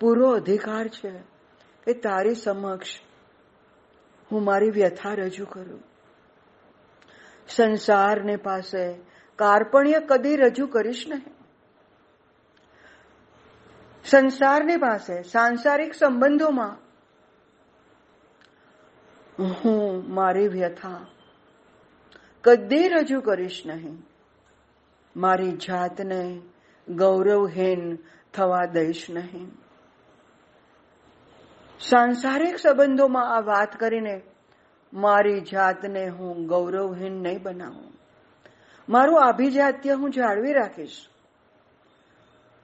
પૂરો 0.00 0.30
અધિકાર 0.30 0.88
છે 0.88 1.12
કે 1.84 1.92
તારી 1.92 2.34
સમક્ષ 2.34 2.86
હું 4.32 4.44
મારી 4.44 4.70
વ્યથા 4.70 5.14
રજૂ 5.14 5.44
કરું. 5.44 5.82
સંસારને 7.48 8.36
પાસે 8.36 9.13
કાર્પણ્ય 9.36 10.00
કદી 10.06 10.36
રજૂ 10.36 10.66
કરીશ 10.66 11.04
નહીં. 11.08 11.34
સંસારની 14.04 14.76
પાસે 14.76 15.22
સાંસારિક 15.22 15.94
સંબંધોમાં 15.94 16.76
હું 19.38 20.14
મારી 20.14 20.48
વ્યથા 20.48 21.06
કદી 22.44 22.88
રજૂ 22.88 23.20
કરીશ 23.20 23.62
નહીં. 23.66 24.06
મારી 25.16 25.52
જાતને 25.52 26.42
ગૌરવહીન 26.88 27.96
થવા 28.34 28.64
દઈશ 28.64 29.06
નહીં. 29.10 29.50
સાંસારિક 31.80 32.58
સંબંધોમાં 32.58 33.36
આ 33.36 33.40
વાત 33.40 33.80
કરીને 33.80 34.22
મારી 34.92 35.40
જાતને 35.40 36.08
હું 36.08 36.46
ગૌરવહીન 36.46 37.12
નહીં 37.12 37.42
બનાવું. 37.42 37.93
મારું 38.88 39.24
આભિજાત્ય 39.24 39.94
હું 39.94 40.10
જાળવી 40.10 40.52
રાખીશ. 40.52 41.06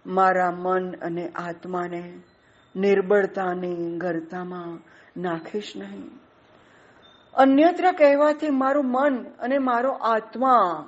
મારા 0.06 0.50
મન 0.50 0.92
અને 0.92 1.28
આત્માને 1.28 2.20
નિર્બળતાની 2.76 3.98
ગરતામાં 3.98 4.78
નાખીશ 5.20 5.72
નહીં. 5.76 6.10
અન્યત્ર 7.34 7.92
કહેવાથી 7.92 8.50
મારું 8.50 8.84
મન 8.86 9.24
અને 9.24 9.58
મારો 9.58 9.92
આત્મા 9.92 10.86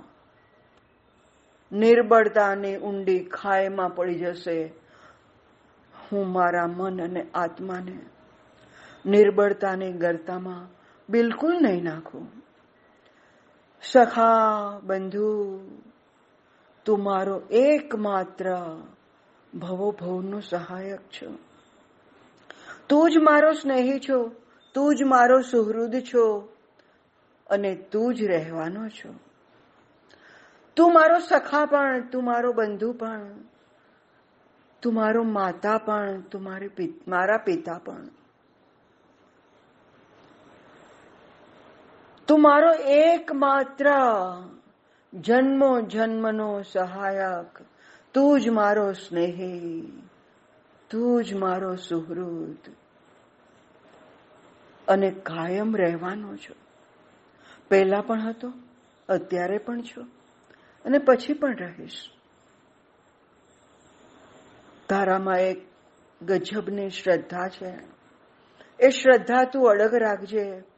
નિર્બળતાની 1.72 2.76
ઊંડી 2.76 3.24
ખાઈમાં 3.24 3.94
પડી 3.94 4.14
જશે. 4.14 4.74
હું 6.12 6.32
મારા 6.32 6.66
મન 6.66 7.02
અને 7.02 7.26
આત્માને 7.34 7.98
નિર્બળતાની 9.06 9.92
ગરતામાં 9.92 10.68
બિલકુલ 11.08 11.58
નહીં 11.62 11.84
નાખું. 11.84 12.42
સખા 13.92 14.32
બંધુ, 14.82 15.60
તું 16.84 17.02
મારો 17.02 17.42
એકમાત્ર 17.50 18.76
ભવો 19.54 19.90
ભવનો 19.90 20.40
સહાયક 20.40 21.00
છો. 21.00 21.38
તું 22.88 23.10
જ 23.10 23.16
મારો 23.16 23.52
સ્નેહી 23.52 23.98
છો, 23.98 24.32
તું 24.74 24.96
જ 24.96 25.02
મારો 25.02 25.40
સુહૃદ 25.40 25.94
છો 26.14 26.48
અને 27.46 27.74
તું 27.74 28.14
જ 28.14 28.22
રહેવાનો 28.22 28.88
છો. 28.88 29.14
તું 30.76 30.92
મારો 30.94 31.18
સખા 31.18 31.66
પણ, 31.66 32.08
તું 32.12 32.24
મારો 32.24 32.52
બંધુ 32.52 32.92
પણ, 32.92 33.26
તું 34.82 34.94
મારો 34.94 35.22
માતા 35.22 35.78
પણ, 35.78 36.20
તું 36.20 36.42
મારી 36.42 36.94
મારા 37.08 37.36
પિતા 37.36 37.80
પણ. 37.84 38.06
તું 42.28 42.42
મારો 42.42 42.72
એકમાત્ર 42.72 43.86
જન્મો 45.14 45.80
જન્મનો 45.80 46.62
સહાયક. 46.62 47.64
તું 48.14 48.40
જ 48.40 48.48
મારો 48.48 48.92
સ્નેહી. 48.92 50.02
તું 50.90 51.24
જ 51.24 51.34
મારો 51.34 51.76
સુહૃદ. 51.76 52.56
અને 54.88 55.10
કાયમ 55.10 55.76
રહેવાનો 55.76 56.36
છો. 56.36 56.54
પહેલા 57.68 58.00
પણ 58.00 58.20
હતો, 58.20 58.52
અત્યારે 59.08 59.58
પણ 59.58 59.82
છો, 59.82 60.02
અને 60.84 60.98
પછી 60.98 61.32
પણ 61.32 61.56
રહીશ. 61.56 62.10
તારામાં 64.88 65.36
એક 65.36 65.66
ગજબની 66.22 66.90
શ્રદ્ધા 66.90 67.48
છે. 67.48 67.78
એ 68.80 68.90
શ્રદ્ધા 68.90 69.44
તું 69.44 69.70
અડગ 69.70 69.94
રાખજે. 69.94 70.71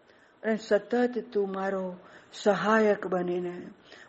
અને 0.45 0.57
સતત 0.57 1.25
તું 1.33 1.53
મારો 1.53 1.97
સહાયક 2.33 3.07
બનીને, 3.07 3.67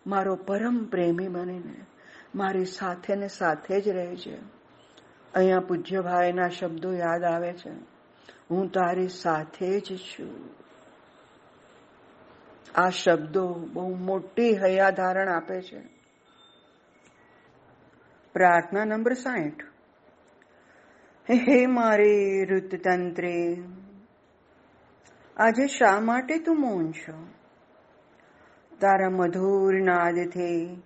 મારો 0.07 0.35
પરમ 0.35 0.85
પ્રેમી 0.85 1.27
બનીને, 1.27 1.85
મારી 2.35 2.65
સાથે 2.65 3.15
ને 3.15 3.27
સાથે 3.27 3.81
જ 3.81 3.89
રહે 3.89 4.15
છે. 4.15 4.35
અહીંયા 5.33 5.59
પૂજ્યભાઈના 5.59 6.49
શબ્દો 6.49 6.93
યાદ 6.93 7.23
આવે 7.23 7.53
છે. 7.53 7.71
હું 8.51 8.71
તારી 8.71 9.07
સાથે 9.07 9.79
જ 9.79 9.97
છું. 9.97 10.49
આ 12.75 12.89
શબ્દો 12.89 13.53
બહુ 13.53 13.95
મોટી 13.95 14.57
હૈયાધારણ 14.57 15.29
આપે 15.29 15.61
છે. 15.61 15.95
પ્રાર્થના 18.33 18.85
નંબર 18.85 19.13
સાઠ 19.13 19.63
હે 21.29 21.65
મારી 21.65 22.45
ઋતતંત્રે 22.45 23.63
આજે 25.37 25.67
શા 25.67 25.99
માટે 25.99 26.39
તું 26.39 26.61
મૌન 26.61 26.91
છો? 26.91 27.27
તારા 28.79 29.09
મધુર 29.09 29.81
નાદથી 29.81 30.83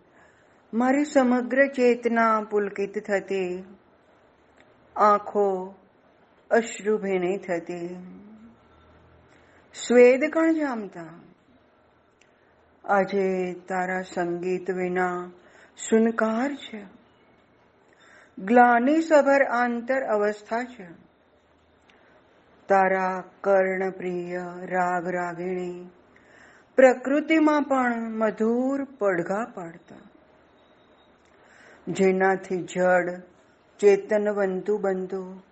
મારી 0.74 1.06
સમગ્ર 1.06 1.68
ચેતના 1.68 2.42
પુલકિત 2.42 3.06
થતી. 3.08 3.64
આંખો 4.96 5.76
અશ્રુભીની 6.52 7.38
થતી. 7.38 7.88
સ્વેદ 9.74 10.32
કણ 10.34 10.54
જામતા. 10.54 11.06
આજે 12.86 13.54
તારા 13.54 14.02
સંગીત 14.02 14.72
વિના 14.72 15.32
સુનકાર 15.90 16.56
છે. 16.56 16.86
ગ્લાની 18.40 19.02
સભર 19.02 19.44
આંતર 19.44 20.02
અવસ્થા 20.02 20.64
છે. 20.64 21.09
તારા 22.70 23.24
કર્ણપ્રિય 23.42 24.38
રાગ 24.66 25.08
રાગીણી 25.08 25.90
પ્રકૃતિમાં 26.76 27.64
પણ 27.64 28.02
મધુર 28.02 28.84
પડઘા 28.84 29.46
પાડતા. 29.56 29.96
જેનાથી 31.88 32.58
જડ 32.58 33.10
ચેતનવંતું 33.80 34.82
બનતું 34.82 35.44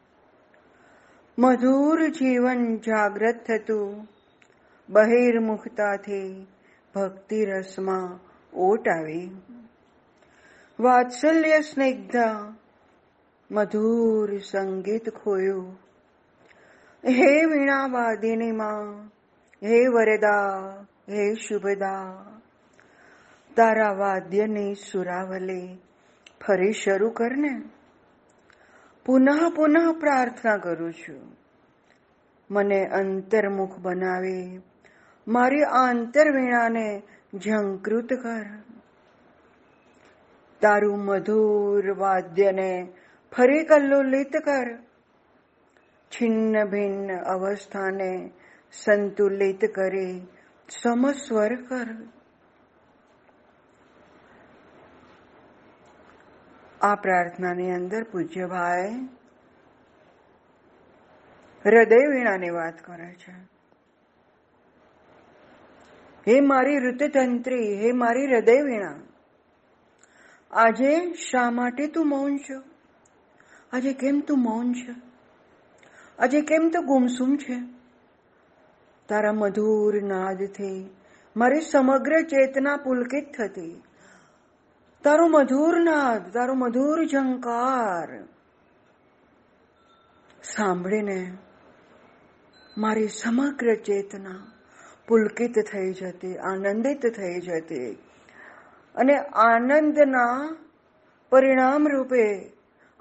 મધુર 1.39 2.07
જીવન 2.07 2.77
જાગ્રત 2.77 3.35
થતું. 3.47 4.07
બહિર્મુખતાથી 4.89 6.47
ભક્તિ 6.95 7.45
રસમાં 7.45 8.19
ઓટ 8.53 8.89
આવી 8.89 9.41
વાત્સલ્ય 10.79 11.61
સ્નિગ્ધ. 11.61 12.15
મધુર 13.51 14.37
સંગીત 14.37 15.09
ખોયું. 15.09 15.86
હે 17.05 17.45
વીણા 17.45 17.87
વાદિનીમાં 17.87 19.07
હે 19.63 19.87
વરદા, 19.87 20.59
હે 21.09 21.33
શુભદા. 21.33 22.23
તારા 23.55 23.91
વાદ્યની 23.91 24.73
સુરાવલી, 24.73 25.77
ફરી 26.47 26.71
શરૂ 26.71 27.09
કરને. 27.09 27.69
પુનઃ 29.05 29.49
પુનઃ 29.55 29.99
પ્રાર્થના 29.99 30.57
કરું 30.57 30.93
છું. 30.93 31.37
મને 32.51 32.85
અંતર્મુખ 32.85 33.79
બનાવી, 33.79 34.61
મારી 35.27 35.63
આંતરવીણાને 35.63 37.01
ઝંકૃત 37.35 38.13
કર. 38.13 38.45
તારું 40.61 40.99
મધુર 40.99 41.91
વાદ્યને 41.91 42.93
ફરી 43.37 43.63
કલ્લોલિત 43.63 44.37
કર. 44.37 44.86
છિન્ન 46.11 46.65
ભિન્ન 46.65 47.17
અવસ્થાને 47.17 48.31
સંતુલિત 48.71 49.65
કરી. 49.65 50.27
સમસ્વર 50.69 51.55
કર. 51.55 51.87
આ 56.81 56.95
પ્રાર્થનાની 56.95 57.71
અંદર 57.71 58.03
પૂજ્ય 58.03 58.45
ભાઈ 58.45 59.09
હૃદય 61.65 61.95
વીણાની 61.95 62.49
વાત 62.49 62.81
કરે 62.81 63.13
છે. 63.13 63.31
હે 66.27 66.39
મારી 66.39 66.77
ઋતતંત્રી, 66.77 67.75
હે 67.75 67.91
મારી 67.91 68.25
હૃદય 68.25 68.61
વીણા 68.61 68.95
આજે 70.51 71.13
શા 71.13 71.51
માટે 71.51 71.87
તું 71.87 72.09
મૌન 72.09 72.37
છો? 72.37 72.63
આજે 73.73 73.93
કેમ 73.93 74.19
તું 74.19 74.39
મૌન 74.43 74.73
છે? 74.73 75.06
આજે 76.19 76.41
કેમ 76.41 76.69
તો 76.69 76.81
ગુમસુમ 76.81 77.35
છે? 77.35 77.59
તારા 79.07 79.33
મધુર 79.33 80.03
નાદથી 80.03 80.89
મારી 81.37 81.61
સમગ્ર 81.61 82.21
ચેતના 82.21 82.77
પુલકિત 82.77 83.37
થતી. 83.37 83.83
તારો 85.03 85.27
મધુર 85.27 85.83
નાદ, 85.83 86.33
તારો 86.33 86.53
મધુર 86.53 87.05
ઝંકાર. 87.05 88.23
સાંભળીને 90.43 91.37
મારી 92.77 93.07
સમગ્ર 93.07 93.75
ચેતના 93.75 94.51
પુલકિત 95.07 95.59
થઈ 95.71 95.93
જતી, 95.93 96.37
આનંદિત 96.37 97.01
થઈ 97.01 97.39
જતી. 97.39 97.91
અને 98.95 99.17
આનંદના 99.17 100.55
પરિણામ 101.29 101.87
રૂપે 101.87 102.51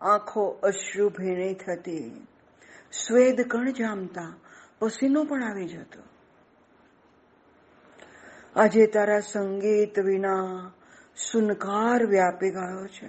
આંખો 0.01 0.47
અશ્રુભીણી 0.47 1.55
થતી. 1.55 2.27
સ્વેદ 2.93 3.41
કણ 3.41 3.71
જામતા, 3.71 4.35
પસીનો 4.79 5.25
પણ 5.25 5.45
આવી 5.45 5.69
જતો. 5.69 6.03
આજે 8.57 8.87
તારા 8.87 9.21
સંગીત 9.21 9.99
વિના 9.99 10.71
સુનકાર 11.17 12.07
વ્યાપી 12.07 12.51
ગયો 12.51 12.87
છે. 12.87 13.09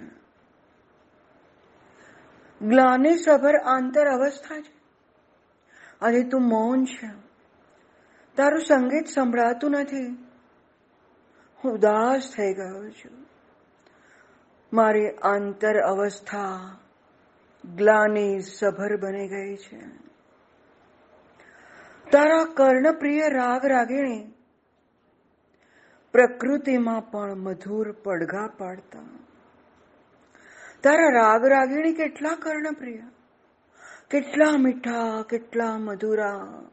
ગ્લાની 2.62 3.18
સભર 3.18 3.56
આંતર 3.56 4.08
અવસ્થા 4.08 4.62
છે. 4.62 4.78
આજે 6.02 6.24
તું 6.24 6.42
મૌન 6.42 6.86
છે. 6.86 7.10
તારું 8.36 8.60
સંગીત 8.60 9.08
સંભળાતું 9.08 9.72
નથી. 9.72 10.28
હું 11.64 11.74
ઉદાસ 11.74 12.34
થઈ 12.36 12.54
ગયો 12.54 12.90
છું. 12.90 13.26
મારી 14.74 15.10
આંતર 15.10 15.80
અવસ્થા 15.80 16.78
ગ્લાની 17.66 18.40
સભર 18.40 18.98
બની 18.98 19.28
ગઈ 19.28 19.56
છે. 19.56 20.08
તારા 22.12 22.54
કર્ણપ્રિય 22.54 23.30
રાગ 23.30 23.66
રાગીણી 23.66 24.34
પ્રકૃતિમાં 26.14 27.12
પણ 27.12 27.36
મધુર 27.36 27.92
પડઘા 27.92 28.48
પાડતા. 28.48 29.00
તારા 30.84 31.10
રાગ 31.10 31.46
રાગીણી 31.46 31.94
કેટલા 31.94 32.30
કર્ણપ્રિય, 32.30 33.02
કેટલા 34.10 34.52
મીઠા, 34.58 35.22
કેટલા 35.30 35.78
મધુરા. 35.78 36.64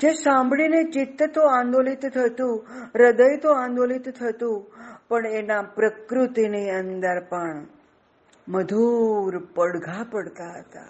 જે 0.00 0.08
સાંભળીને 0.08 0.82
ચિત્ત 0.82 1.22
તો 1.22 1.42
આંદોલિત 1.42 2.06
થતું, 2.06 2.66
હૃદય 2.94 3.36
તો 3.36 3.52
આંદોલિત 3.52 4.08
થતું, 4.08 4.72
પણ 5.08 5.26
એના 5.26 5.62
પ્રકૃતિની 5.62 6.70
અંદર 6.70 7.20
પણ 7.20 7.66
મધુર 8.48 9.38
પડઘા 9.38 10.04
પડતા 10.10 10.58
હતા. 10.58 10.84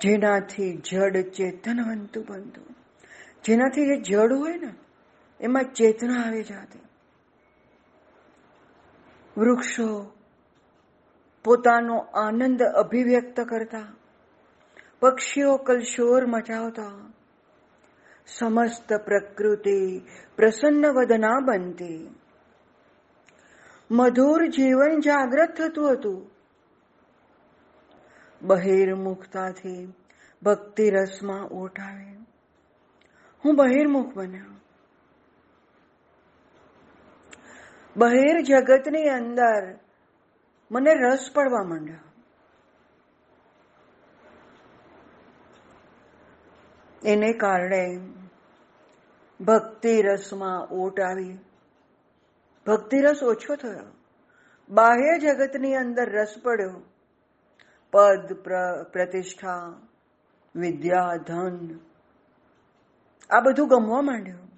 જેનાથી 0.00 0.82
જડ 0.90 1.16
ચેતનવંતુ 1.20 2.24
બનતું. 2.28 2.66
જેનાથી 3.44 3.86
જે 3.86 4.02
જડ 4.02 4.32
હોય 4.32 4.56
ને, 4.56 4.74
એમાં 5.40 5.62
ચેતના 5.62 6.22
આવે 6.22 6.42
જાતે. 6.42 6.78
વૃક્ષો 9.36 10.12
પોતાનો 11.44 11.98
આનંદ 11.98 12.62
અભિવ્યક્ત 12.62 13.40
કરતા. 13.40 13.94
પક્ષીઓ 15.00 15.56
કલશોર 15.56 16.26
મચાવતા. 16.26 17.12
સમસ્ત 18.26 18.92
પ્રકૃતિ 18.92 19.98
પ્રસન્ન 20.36 20.86
વદના 20.86 21.40
બનતી. 21.44 22.14
મધુર 23.90 24.46
જીવન 24.46 25.00
જાગ્રત 25.00 25.56
થતું 25.56 25.92
હતું. 25.92 26.30
બહિર્મુખતાથી 28.42 29.94
ભક્તિ 30.42 30.90
રસમાં 30.90 31.44
ઓઠાવે. 31.44 32.16
હું 33.44 33.56
બહિર્મુખ 33.56 34.14
બન્યો. 34.14 34.56
બહિર 37.96 38.40
જગતની 38.40 39.08
અંદર 39.08 39.78
મને 40.70 40.94
રસ 40.94 41.30
પડવા 41.34 41.62
માંડ્યો. 41.62 41.96
એને 47.04 47.32
કારણે 47.32 47.98
ભક્તિ 49.40 50.02
રસમાં 50.02 50.66
ઓટ 50.66 51.00
આવી. 51.00 51.45
ભક્તિ 52.66 53.00
રસ 53.00 53.22
ઓછો 53.22 53.56
થયો. 53.56 53.92
બાહ્ય 54.70 55.18
જગતની 55.18 55.74
અંદર 55.74 56.10
રસ 56.10 56.34
પડ્યો. 56.42 56.82
પદ 57.90 58.32
પ્રતિષ્ઠા, 58.92 59.76
વિદ્યા, 60.54 61.16
ધન, 61.26 61.78
આ 63.30 63.40
બધું 63.40 63.68
ગમવા 63.68 64.00
માંડ્યું. 64.00 64.50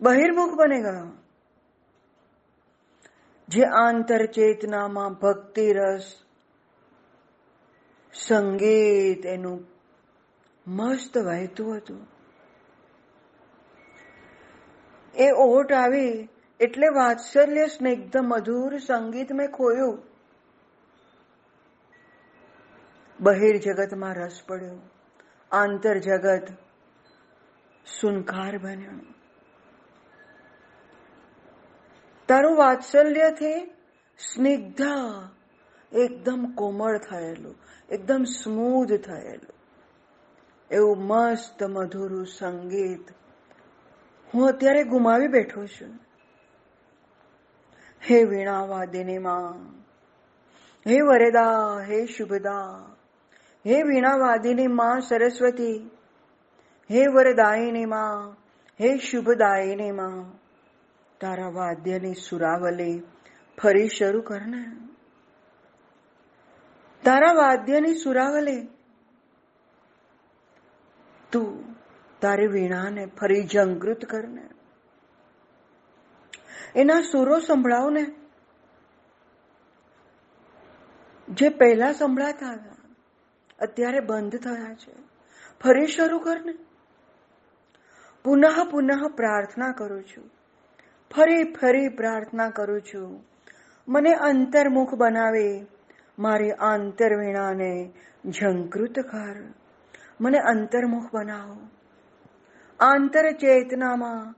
બહિર્મુખ 0.00 0.54
બની 0.54 0.80
ગયો. 0.80 1.12
જે 3.48 3.64
આંતર 3.64 4.26
ચેતનામાં 4.26 5.12
ભક્તિ 5.12 5.72
રસ, 5.72 6.12
સંગીત 8.12 9.26
એનું 9.26 9.64
મસ્ત 10.66 11.18
વહેતું 11.18 11.76
હતું. 11.76 12.15
એ 15.16 15.30
ઓટ 15.30 15.72
આવી 15.72 16.28
એટલે 16.60 16.88
વાત્સલ્ય 16.88 17.66
સ્નિગ્ધ 17.66 18.16
મધુર 18.16 18.78
સંગીત 18.78 19.32
મેં 19.32 19.50
ખોયું. 19.50 19.98
બહિર 23.20 23.56
જગતમાં 23.56 24.14
રસ 24.14 24.40
પડ્યો. 24.48 24.78
આંતર 25.52 25.98
જગત 25.98 26.46
સુનકાર 28.00 28.58
બન્યો. 28.58 29.00
તારું 32.28 32.56
વાત્સલ્યથી 32.56 33.66
સ્નિગ્ધ 34.18 34.82
એકદમ 35.92 36.52
કોમળ 36.54 36.98
થયેલું, 36.98 37.54
એકદમ 37.90 38.24
સ્મૂધ 38.24 38.88
થયેલું. 38.88 39.54
એવું 40.70 40.98
મસ્ત 40.98 41.62
મધુરું 41.62 42.26
સંગીત 42.26 43.15
હું 44.34 44.48
અત્યારે 44.48 44.84
ગુમાવી 44.84 45.28
બેઠો 45.28 45.66
છું. 45.66 45.98
હે 48.10 48.24
વીણાવાદિની 48.24 49.18
માં 49.18 49.58
હે 50.86 51.00
વરેદા, 51.00 51.80
હે 51.80 52.06
શુભદા, 52.06 52.96
હે 53.66 53.82
વીણાવાદિની 53.82 54.66
માં 54.66 55.00
સરસ્વતી, 55.00 55.90
હે 56.90 57.06
વરદાયિની 57.06 57.84
માં 57.84 58.32
હે 58.80 58.98
શુભદાયિની 58.98 59.90
માં 59.90 60.32
તારા 61.20 61.48
વાદ્યની 61.48 62.14
સુરાવલી 62.14 63.02
ફરી 63.62 63.88
શરૂ 63.88 64.20
કરને. 64.20 64.64
તારા 67.04 67.32
વાદ્યની 67.32 67.94
સુરાવલી 67.94 68.68
તું 71.32 71.75
તારી 72.20 72.46
વીણાને 72.46 73.06
ફરી 73.06 73.42
જંગૃત 73.42 74.04
કરને. 74.04 74.48
એના 76.76 77.00
સુરો 77.00 77.38
સંભળાવને. 77.38 78.06
જે 81.28 81.48
પહેલા 81.48 81.92
સંભળાતા 81.92 82.52
હતા, 82.52 82.76
અત્યારે 83.58 84.00
બંધ 84.00 84.36
થયા 84.36 84.74
છે. 84.74 84.92
ફરી 85.60 85.86
શરૂ 85.86 86.18
કરને. 86.18 86.58
પુનઃ 88.24 88.70
પુનઃ 88.70 89.08
પ્રાર્થના 89.08 89.72
કરું 89.72 90.02
છું. 90.02 90.30
ફરી 91.16 91.52
ફરી 91.52 91.88
પ્રાર્થના 91.88 92.50
કરું 92.50 92.80
છું. 92.80 93.24
મને 93.88 94.14
અંતર્મુખ 94.14 94.94
બનાવે, 94.94 95.66
મારી 96.18 96.50
આંતરવીણાને 96.50 97.92
ઝંકૃત 98.26 99.00
કર. 99.00 99.54
મને 100.20 100.38
અંતર્મુખ 100.38 101.14
બનાવો. 101.14 101.75
આંતર 102.80 103.32
ચેતનામાં. 103.32 104.34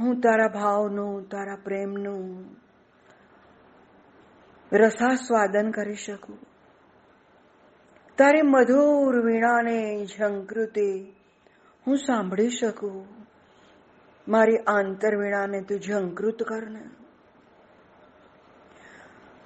હું 0.00 0.20
તારા 0.20 0.48
ભાવનું, 0.48 1.28
તારા 1.28 1.56
પ્રેમનું 1.56 2.44
રસાસ્વાદન 4.72 5.70
કરી 5.70 5.94
શકું. 5.94 6.38
તારી 8.18 8.42
મધુર 8.42 9.26
વીણાને 9.26 10.04
ઝંકૃતિ 10.04 11.12
હું 11.86 11.96
સાંભળી 11.96 12.48
શકું. 12.48 13.06
મારી 14.28 14.56
આંતર 14.56 15.16
વીણાને 15.16 15.60
તું 15.60 15.80
ઝંકૃત 15.80 16.42
કરને 16.42 16.84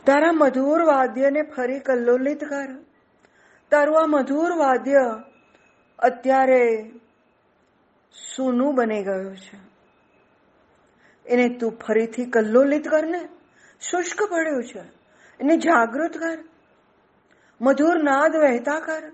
તારા 0.07 0.33
મધુર 0.33 0.83
વાદ્યને 0.83 1.43
ફરી 1.43 1.81
કલ્લોલિત 1.81 2.45
કર. 2.45 2.85
તારું 3.71 4.03
આ 4.03 4.07
મધુર 4.07 4.53
વાદ્ય 4.53 5.23
અત્યારે 5.99 6.93
સૂનું 8.37 8.75
બની 8.75 9.03
ગયું 9.03 9.37
છે. 9.37 9.59
એને 11.27 11.49
તું 11.49 11.73
ફરીથી 11.73 12.25
કલ્લોલિત 12.25 12.89
કરને 12.89 13.29
શુષ્ક 13.81 14.23
પડ્યું 14.31 14.65
છે. 14.65 14.81
એને 15.41 15.57
જાગૃત 15.57 16.17
કર. 16.17 16.39
મધુર 17.61 18.03
નાદ 18.03 18.37
વહેતા 18.37 18.81
કર. 18.81 19.13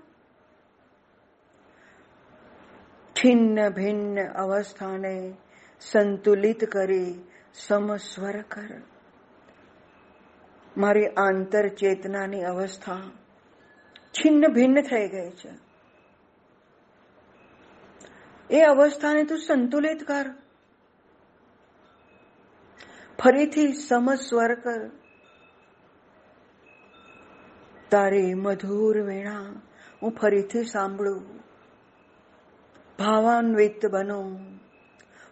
છિન્ન 3.11 3.69
ભિન્ન 3.69 4.27
અવસ્થાને 4.29 5.33
સંતુલિત 5.81 6.65
કરી 6.65 7.27
સમસ્વર 7.53 8.41
કર. 8.41 8.81
મારી 10.77 11.05
આંતર 11.05 11.67
ચેતનાની 11.67 12.43
અવસ્થા 12.43 13.01
છિન્ન 14.09 14.53
ભિન્ન 14.53 14.81
થઈ 14.81 15.07
ગઈ 15.07 15.29
છે. 15.29 15.62
એ 18.53 18.61
અવસ્થાને 18.61 19.23
તું 19.23 19.37
સંતુલિત 19.37 20.03
કર. 20.03 20.25
ફરીથી 23.23 23.73
સમસ્વર 23.73 24.55
કર. 24.55 24.89
તારી 27.89 28.33
મધુર 28.33 29.01
વેણા, 29.01 29.61
હું 30.01 30.11
ફરીથી 30.11 30.63
સાંભળું. 30.63 31.37
ભાવાન્વિત 32.99 33.85
બનો, 33.85 34.37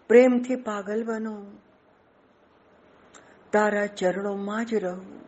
પ્રેમથી 0.07 0.55
પાગલ 0.55 1.03
બનો. 1.03 1.45
તારા 3.51 3.85
ચરણોમાં 3.85 4.65
જ 4.65 4.73
રહું. 4.73 5.21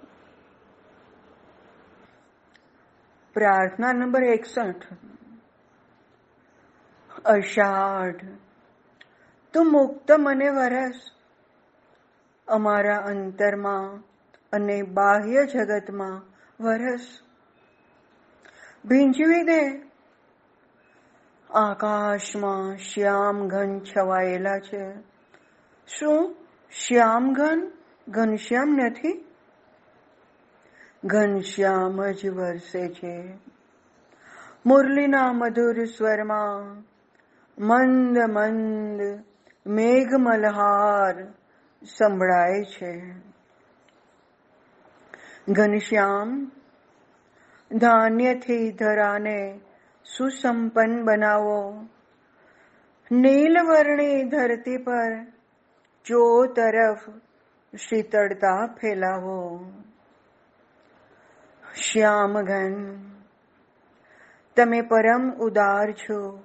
પ્રાર્થના 3.34 3.93
નંબર 3.93 4.23
એકસઠ. 4.23 5.13
અષાઢ. 7.22 8.26
તું 9.54 9.72
મુક્ત 9.72 10.12
મને 10.12 10.50
વરસ. 10.50 11.00
અમારા 12.48 12.98
અંતરમાં 12.98 14.04
અને 14.52 14.82
બાહ્ય 14.82 15.46
જગતમાં 15.46 16.22
વરસ. 16.64 17.20
ભીંજવી 18.86 19.44
દે 19.44 19.94
આકાશમાં 21.54 22.78
શ્યામ 22.78 23.48
ઘન 23.48 23.80
છવાયેલા 23.80 24.60
છે. 24.60 24.94
શું? 25.88 26.36
શ્યામ 26.72 27.34
ઘન 27.34 27.72
ઘનશ્યામ 28.10 28.70
નથી? 28.70 29.26
ઘનશ્યામ 31.06 32.06
જ 32.06 32.30
વરસે 32.30 32.88
છે. 32.88 33.34
મુરલીના 34.66 35.34
મધુર 35.34 35.86
સ્વરમાં 35.86 36.84
મંદ 37.58 38.17
મંદ 38.17 39.23
મેઘ 39.67 40.13
મલ્હાર 40.19 41.33
સંભળાય 41.85 42.63
છે. 42.63 43.13
ઘનશ્યામ, 45.49 46.51
ધાન્યથી 47.71 48.71
ધરાને 48.71 49.60
સુસંપન્ન 50.17 51.04
બનાવો. 51.04 51.87
નીલવર્ણી 53.12 54.23
ધરતી 54.23 54.77
પર 54.77 55.25
ચો 56.06 56.45
તરફ 56.45 57.10
શીતળતા 57.75 58.67
ફેલાવો. 58.81 59.71
શ્યામઘન, 61.75 62.97
તમે 64.56 64.81
પરમ 64.81 65.31
ઉદાર 65.31 65.91
છો. 65.91 66.43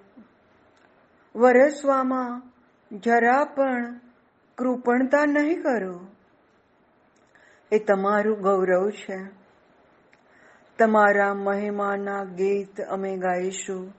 વરસવામાં 1.36 2.42
જરા 2.98 3.44
પણ 3.44 4.00
કૃપણતા 4.58 5.26
નહીં 5.26 5.62
કરો. 5.62 6.06
એ 7.72 7.78
તમારું 7.78 8.40
ગૌરવ 8.40 8.90
છે. 8.90 9.18
તમારા 10.78 11.34
મહિમાના 11.34 12.24
ગીત 12.24 12.80
અમે 12.80 13.16
ગાઈશું. 13.16 13.94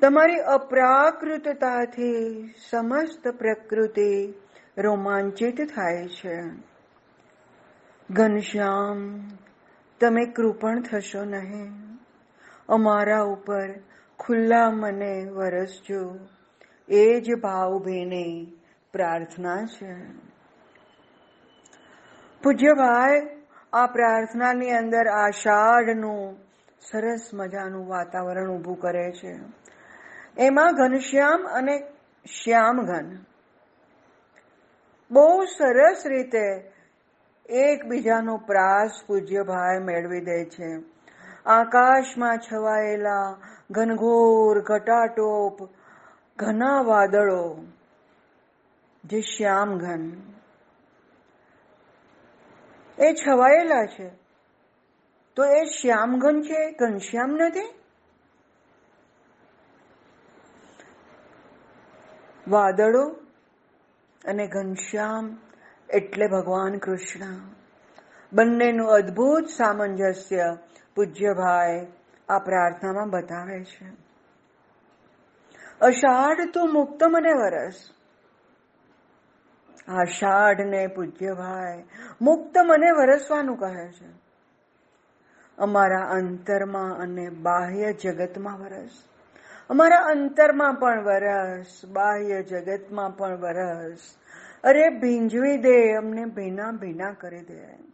તમારી 0.00 0.36
અપ્રાકૃતતાથી 0.36 2.48
સમસ્ત 2.70 3.28
પ્રકૃતિ 3.28 4.34
રોમાંચિત 4.78 5.74
થાય 5.74 6.08
છે. 6.08 6.42
ઘનશ્યામ, 8.10 9.20
તમે 10.00 10.26
કૃપણ 10.26 10.80
થશો 10.80 11.24
નહીં. 11.24 11.70
અમારા 12.68 13.22
ઉપર 13.22 13.74
ખુલ્લા 14.30 14.70
મને 14.70 15.24
વરસજો. 15.24 16.18
એ 16.88 17.20
જ 17.20 17.34
ભાવભીની 17.34 18.58
પ્રાર્થના 18.92 19.66
છે. 19.66 19.94
પૂજ્યભાઈ, 22.42 23.42
આ 23.72 23.86
પ્રાર્થનાની 23.86 24.70
અંદર 24.70 25.08
આષાઢનું 25.08 26.36
સરસ 26.80 27.30
મજાનું 27.34 27.88
વાતાવરણ 27.88 28.50
ઊભું 28.50 28.80
કરે 28.80 29.12
છે. 29.12 29.38
એમાં 30.38 30.74
ઘનશ્યામ 30.74 31.42
અને 31.44 31.78
શ્યામઘન 32.44 33.24
બહુ 35.10 35.44
સરસ 35.44 36.06
રીતે 36.06 36.72
એકબીજાનો 37.48 38.36
પ્રાસ 38.36 38.90
પૂજ્યભાઈ 39.06 39.78
મેળવી 39.78 40.20
દે 40.20 40.44
છે. 40.44 40.89
આકાશમાં 41.46 42.38
છવાયેલા 42.38 43.36
ઘનઘોર 43.70 44.60
ઘટાટોપ 44.60 45.68
ઘના 46.36 46.80
વાદળો, 46.80 47.58
જે 49.04 49.20
શ્યામ 49.20 49.78
ઘન. 49.78 50.12
એ 52.98 53.12
છવાયેલા 53.12 53.86
છે. 53.86 54.10
તો 55.36 55.44
એ 55.44 55.64
શ્યામઘન 55.64 56.42
છે 56.42 56.72
ઘનશ્યામ 56.72 57.30
નથી? 57.30 57.74
વાદળો 62.48 63.06
અને 64.24 64.46
ઘનશ્યામ 64.46 65.38
એટલે 65.90 66.26
ભગવાન 66.26 66.78
કૃષ્ણ. 66.78 67.54
બંનેનું 68.32 68.90
અદ્ભુત 68.90 69.48
સામંજસ્ય 69.48 70.56
પૂજ્યભાઈ 70.94 71.86
આ 72.28 72.38
પ્રાર્થનામાં 72.38 73.10
બતાવે 73.10 73.64
છે. 73.64 74.10
અષાઢ 75.80 76.40
તું 76.54 76.72
મુક્ત 76.72 77.04
મને 77.04 77.32
વરસ. 77.32 77.90
આષાઢ 79.88 80.60
ને 80.60 80.86
પૂજ્યભાઈ 80.86 81.84
મુક્ત 82.22 82.58
મને 82.58 82.90
વરસવાનું 82.90 83.56
કહે 83.56 83.92
છે. 83.92 84.30
અમારા 85.58 86.00
અંતરમાં 86.00 86.98
અને 86.98 87.30
બાહ્ય 87.30 87.92
જગતમાં 87.92 88.60
વરસ. 88.60 89.04
અમારા 89.70 89.98
અંતરમાં 89.98 90.74
પણ 90.74 91.04
વરસ, 91.04 91.80
બાહ્ય 91.92 92.42
જગતમાં 92.42 93.16
પણ 93.16 93.36
વરસ. 93.36 93.98
અરે 94.64 94.88
ભીંજવી 94.88 95.56
દે 95.56 95.92
અમને 95.92 96.24
ભીના 96.24 96.70
ભીના 96.70 97.10
કરી 97.10 97.40
દે. 97.40 97.90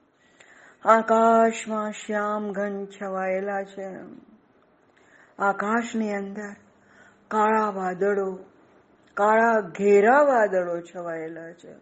આકાશમાં 0.87 1.93
શ્યામ 1.93 2.53
ઘન 2.53 2.87
છવાયેલા 2.87 3.62
છે. 3.62 3.87
આકાશની 5.39 6.14
અંદર 6.14 6.57
કાળા 7.28 7.70
વાદળો, 7.70 8.39
કાળા 9.14 9.61
ઘેરા 9.61 10.20
વાદળો 10.20 10.80
છવાયેલા 10.80 11.53
છે. 11.53 11.74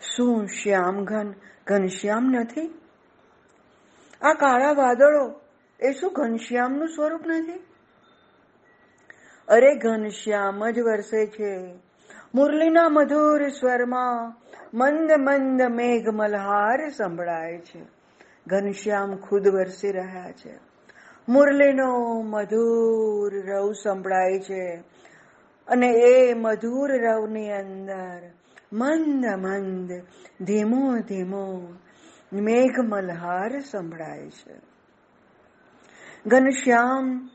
શું 0.00 0.46
શ્યામ 0.46 1.04
ઘન 1.04 1.34
ઘનશ્યામ 1.66 2.24
નથી? 2.24 2.80
આ 4.22 4.32
કાળા 4.32 4.72
વાદળો 4.72 5.40
એ 5.80 5.92
શું 5.92 6.12
ઘનશ્યામનું 6.12 6.88
સ્વરૂપ 6.88 7.20
નથી? 7.26 7.66
અરે 9.48 9.74
ઘનશ્યામ 9.74 10.70
જ 10.70 10.80
વરસે 10.80 11.26
છે. 11.26 11.78
મુરલીના 12.34 12.88
મધુર 12.88 13.48
સ્વરમાં 13.48 14.34
મંદ 14.74 15.12
મંદ 15.12 15.62
મેઘ 15.62 16.08
મલ્હાર 16.08 16.90
સંભળાય 16.90 17.58
છે. 17.58 17.82
ઘનશ્યામ 18.46 19.16
ખુદ 19.16 19.48
વરસી 19.48 19.92
રહ્યા 19.92 20.32
છે. 20.32 20.58
મુરલીનો 21.28 22.20
મધુર 22.22 23.50
રવ 23.50 23.72
સંભળાય 23.72 24.38
છે 24.38 24.82
અને 25.68 25.86
એ 25.86 26.34
મધુર 26.34 26.92
રવની 26.92 27.50
અંદર 27.50 28.20
મંદ 28.72 29.26
મંદ 29.26 29.92
ધીમો 30.44 30.98
ધીમો 30.98 31.76
મેઘ 32.32 32.78
મલ્હાર 32.78 33.60
સંભળાય 33.60 34.30
છે. 34.30 34.54
ઘનશ્યામ 36.26 37.30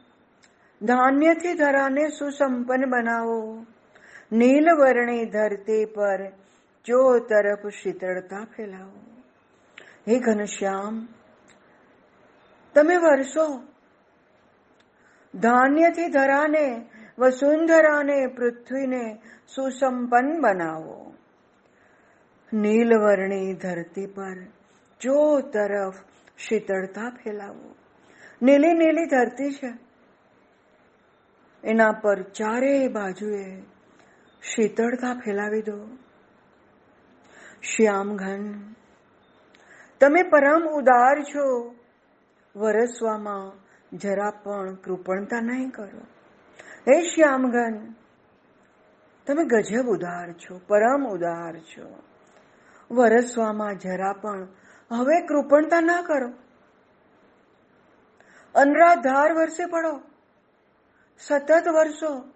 ધાન્યથી 0.82 1.54
ધરાને 1.54 2.08
સુસંપન્ન 2.08 2.90
બનાવો. 2.90 3.66
નીલવર્ણી 4.36 5.26
ધરતી 5.26 5.86
પર 5.86 6.30
ચો 6.86 7.20
તરફ 7.20 7.68
શીતળતા 7.68 8.46
ફેલાવો. 8.58 9.22
હે 10.08 10.20
ઘનશ્યામ, 10.20 11.08
તમે 12.74 12.98
વરસો. 12.98 13.64
ધાન્યથી 15.36 16.10
ધરાને, 16.10 16.86
વસુંધરાને, 17.20 18.28
પૃથ્વીને 18.28 19.22
સુસંપન્ન 19.48 20.42
બનાવો. 20.42 21.14
નીલવર્ણી 22.54 23.54
ધરતી 23.54 24.06
પર 24.06 24.44
ચો 25.00 25.40
તરફ 25.40 25.94
શીતળતા 26.38 27.10
ફેલાવો. 27.10 27.76
નીલી 28.42 28.74
નીલી 28.74 29.06
ધરતી 29.06 29.52
છે. 29.52 29.74
એના 31.64 31.92
પર 31.92 32.22
ચારે 32.22 32.88
બાજુએ 32.88 33.75
શીતળતા 34.46 35.14
ફેલાવી 35.14 35.62
દો. 35.62 35.86
શ્યામ 37.64 38.16
ઘન, 38.16 38.74
તમે 40.00 40.24
પરમ 40.24 40.64
ઉદાર 40.70 41.24
છો. 41.24 41.76
વરસવામાં 42.56 43.52
જરા 43.98 44.30
પણ 44.30 44.76
કૃપણતા 44.76 45.42
નહીં 45.42 45.70
કરો. 45.70 46.02
હે 46.90 47.02
શ્યામઘન 47.02 47.94
તમે 49.28 49.44
ગજબ 49.44 49.88
ઉદાર 49.88 50.34
છો, 50.34 50.60
પરમ 50.68 51.08
ઉદાર 51.08 51.60
છો. 51.60 52.04
વરસવામાં 52.92 53.78
જરા 53.78 54.14
પણ 54.14 54.48
હવે 54.92 55.26
કૃપણતા 55.26 55.82
ના 55.82 56.02
કરો. 56.02 56.30
અનરાધાર 58.56 59.34
વર્ષે 59.34 59.66
પડો, 59.66 60.02
સતત 61.20 61.68
વર્ષો 61.68 62.35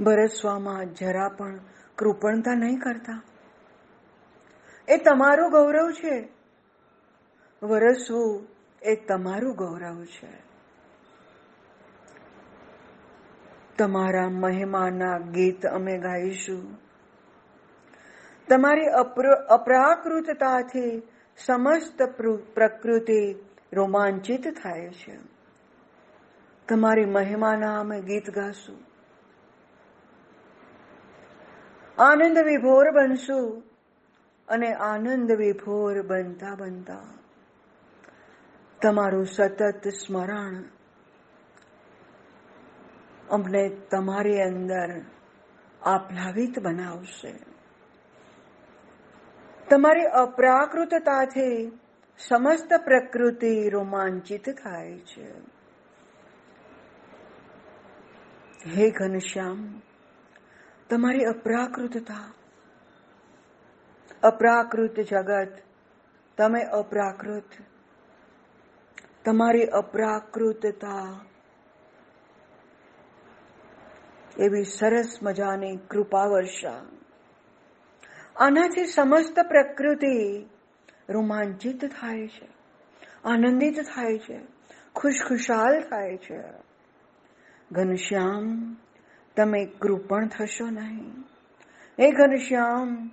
બરસવામાં 0.00 0.94
જરા 0.94 1.28
પણ 1.28 1.58
કૃપણતા 1.96 2.54
નહીં 2.54 2.78
કરતા. 2.78 3.22
એ 4.88 4.96
તમારું 4.96 5.50
ગૌરવ 5.50 5.90
છે. 5.90 6.28
વરસવું 7.62 8.46
એ 8.82 8.96
તમારું 8.96 9.56
ગૌરવ 9.56 10.04
છે. 10.04 10.52
તમારા 13.78 14.28
મહેમાના 14.28 15.18
ગીત 15.18 15.66
અમે 15.66 15.98
ગાઈશું. 15.98 16.78
તમારી 18.48 18.86
અપ્રાકૃતતાથી 19.48 21.02
સમસ્ત 21.36 22.02
પ્રકૃતિ 22.54 23.34
રોમાંચિત 23.72 24.48
થાય 24.62 24.88
છે. 24.88 25.18
તમારી 26.68 27.04
મહેમાના 27.04 27.80
અમે 27.80 28.00
ગીત 28.00 28.30
ગાશું. 28.30 28.91
આનંદ 31.98 32.38
વિભોર 32.38 32.90
બનશું 32.90 33.62
અને 34.48 34.74
આનંદ 34.74 35.32
વિભોર 35.32 36.02
બનતા 36.02 36.54
બનતા 36.54 37.02
તમારું 38.82 39.26
સતત 39.26 39.88
સ્મરણ 39.88 40.64
અમને 43.30 43.68
તમારી 43.68 44.42
અંદર 44.42 45.00
આપ્લાવિત 45.82 46.58
બનાવશે. 46.58 47.32
તમારી 49.70 50.02
અપ્રાકૃતતાથી 50.02 51.78
સમસ્ત 52.18 52.74
પ્રકૃતિ 52.84 53.68
રોમાંચિત 53.68 54.50
થાય 54.50 54.98
છે. 54.98 55.32
હે 58.66 58.90
ઘનશ્યામ 58.90 59.82
તમારી 60.92 61.24
અપ્રાકૃતતા. 61.24 62.32
અપ્રાકૃત 64.22 65.00
જગત, 65.00 65.58
તમે 66.36 66.62
અપ્રાકૃત. 66.62 67.44
તમારી 69.24 69.62
અપ્રાકૃતતા. 69.62 71.24
એવી 74.38 74.64
સરસ 74.64 75.18
મજાની 75.22 75.76
કૃપા 75.76 76.24
વર્ષા 76.24 76.82
આનાથી 78.36 78.86
સમસ્ત 78.86 79.40
પ્રકૃતિ 79.48 80.46
રોમાંચિત 81.08 81.84
થાય 81.84 82.28
છે, 82.28 82.48
આનંદિત 83.24 83.80
થાય 83.80 84.18
છે, 84.18 84.40
ખુશખુશાલ 84.94 85.80
થાય 85.80 86.16
છે. 86.16 86.42
ઘનશ્યામ 87.72 88.76
તમે 89.36 89.64
કૃપણ 89.64 90.26
થશો 90.26 90.66
નહીં. 90.66 91.24
એ 91.98 92.10
ઘનશ્યામ, 92.10 93.10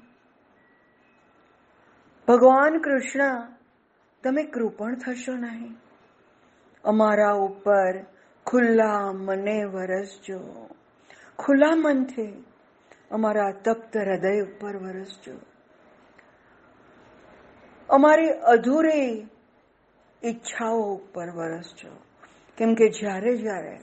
ભગવાન 2.28 2.82
કૃષ્ણ, 2.82 3.52
તમે 4.24 4.44
કૃપણ 4.44 4.96
થશો 4.96 5.34
નહીં. 5.34 5.76
અમારા 6.84 7.32
ઉપર 7.32 8.04
ખુલ્લા 8.46 9.12
મને 9.12 9.64
વરસજો. 9.64 10.70
ખુલ્લા 11.40 11.70
મનથી 11.76 12.46
અમારા 13.12 13.52
તપ્ત 13.52 13.98
હૃદય 13.98 14.42
ઉપર 14.42 14.78
વરસજો. 14.78 15.40
અમારી 17.90 18.30
અધૂરી 18.30 19.28
ઈચ્છાઓ 20.24 20.80
ઉપર 20.80 21.32
વરસજો. 21.32 21.90
કેમ 22.58 22.74
કે 22.74 22.90
જ્યારે 22.90 23.38
જ્યારે 23.38 23.82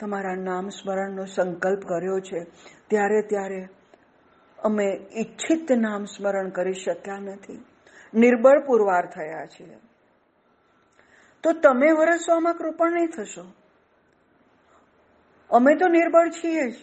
તમારા 0.00 0.34
નામ 0.34 0.68
સ્મરણનો 0.68 1.24
સંકલ્પ 1.24 1.82
કર્યો 1.88 2.20
છે. 2.20 2.40
ત્યારે 2.88 3.22
ત્યારે 3.22 3.68
અમે 4.58 4.86
ઈચ્છિત 5.16 5.72
નામ 5.72 6.04
સ્મરણ 6.04 6.48
કરી 6.48 6.72
શક્યા 6.72 7.18
નથી. 7.18 7.64
નિર્બળ 8.14 8.66
પુરવાર 8.66 9.06
થયા 9.06 9.46
છીએ 9.46 9.78
તો 11.42 11.52
તમે 11.52 11.92
વરસવામાં 11.92 12.54
કૃપણ 12.54 12.92
નહીં 12.92 13.08
થશો. 13.08 13.44
અમે 15.50 15.74
તો 15.74 15.88
નિર્બળ 15.88 16.28
છીએ 16.28 16.70
જ, 16.70 16.74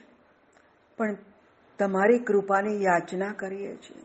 પણ 0.98 1.16
તમારી 1.80 2.20
કૃપાની 2.20 2.84
યાચના 2.84 3.32
કરીએ 3.32 3.76
છીએ. 3.76 4.04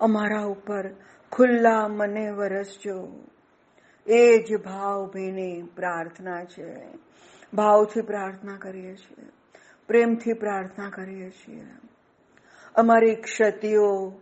અમારા 0.00 0.42
ઉપર 0.44 0.90
ખુલ્લા 1.32 1.88
મને 1.88 2.30
વરસજો. 2.30 2.98
એ 4.06 4.38
જ 4.38 4.56
ભાવભીની 4.64 5.62
પ્રાર્થના 5.76 6.44
છે. 6.44 6.70
ભાવથી 7.54 8.02
પ્રાર્થના 8.02 8.56
કરીએ 8.56 8.94
છીએ. 8.94 9.28
પ્રેમથી 9.86 10.32
પ્રાર્થના 10.32 10.90
કરીએ 10.90 11.30
છીએ. 11.30 11.64
અમારી 12.74 13.14
ક્ષતિઓ 13.14 14.20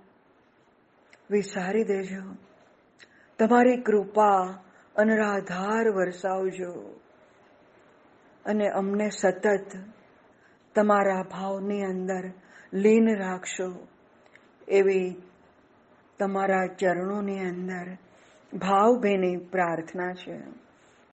વિસારી 1.31 1.85
દેજો. 1.85 2.37
તમારી 3.39 3.77
કૃપા 3.77 4.59
અનરાધાર 4.97 5.91
વરસાવજો. 5.91 7.01
અને 8.45 8.69
અમને 8.69 9.11
સતત 9.11 9.67
તમારા 10.75 11.23
ભાવની 11.23 11.83
અંદર 11.83 12.33
લીન 12.73 13.17
રાખશો. 13.17 13.89
એવી 14.69 15.23
તમારા 16.19 16.67
ચરણોની 16.67 17.39
અંદર 17.41 17.97
ભાવભેની 18.59 19.37
પ્રાર્થના 19.37 20.13
છે. 20.13 20.62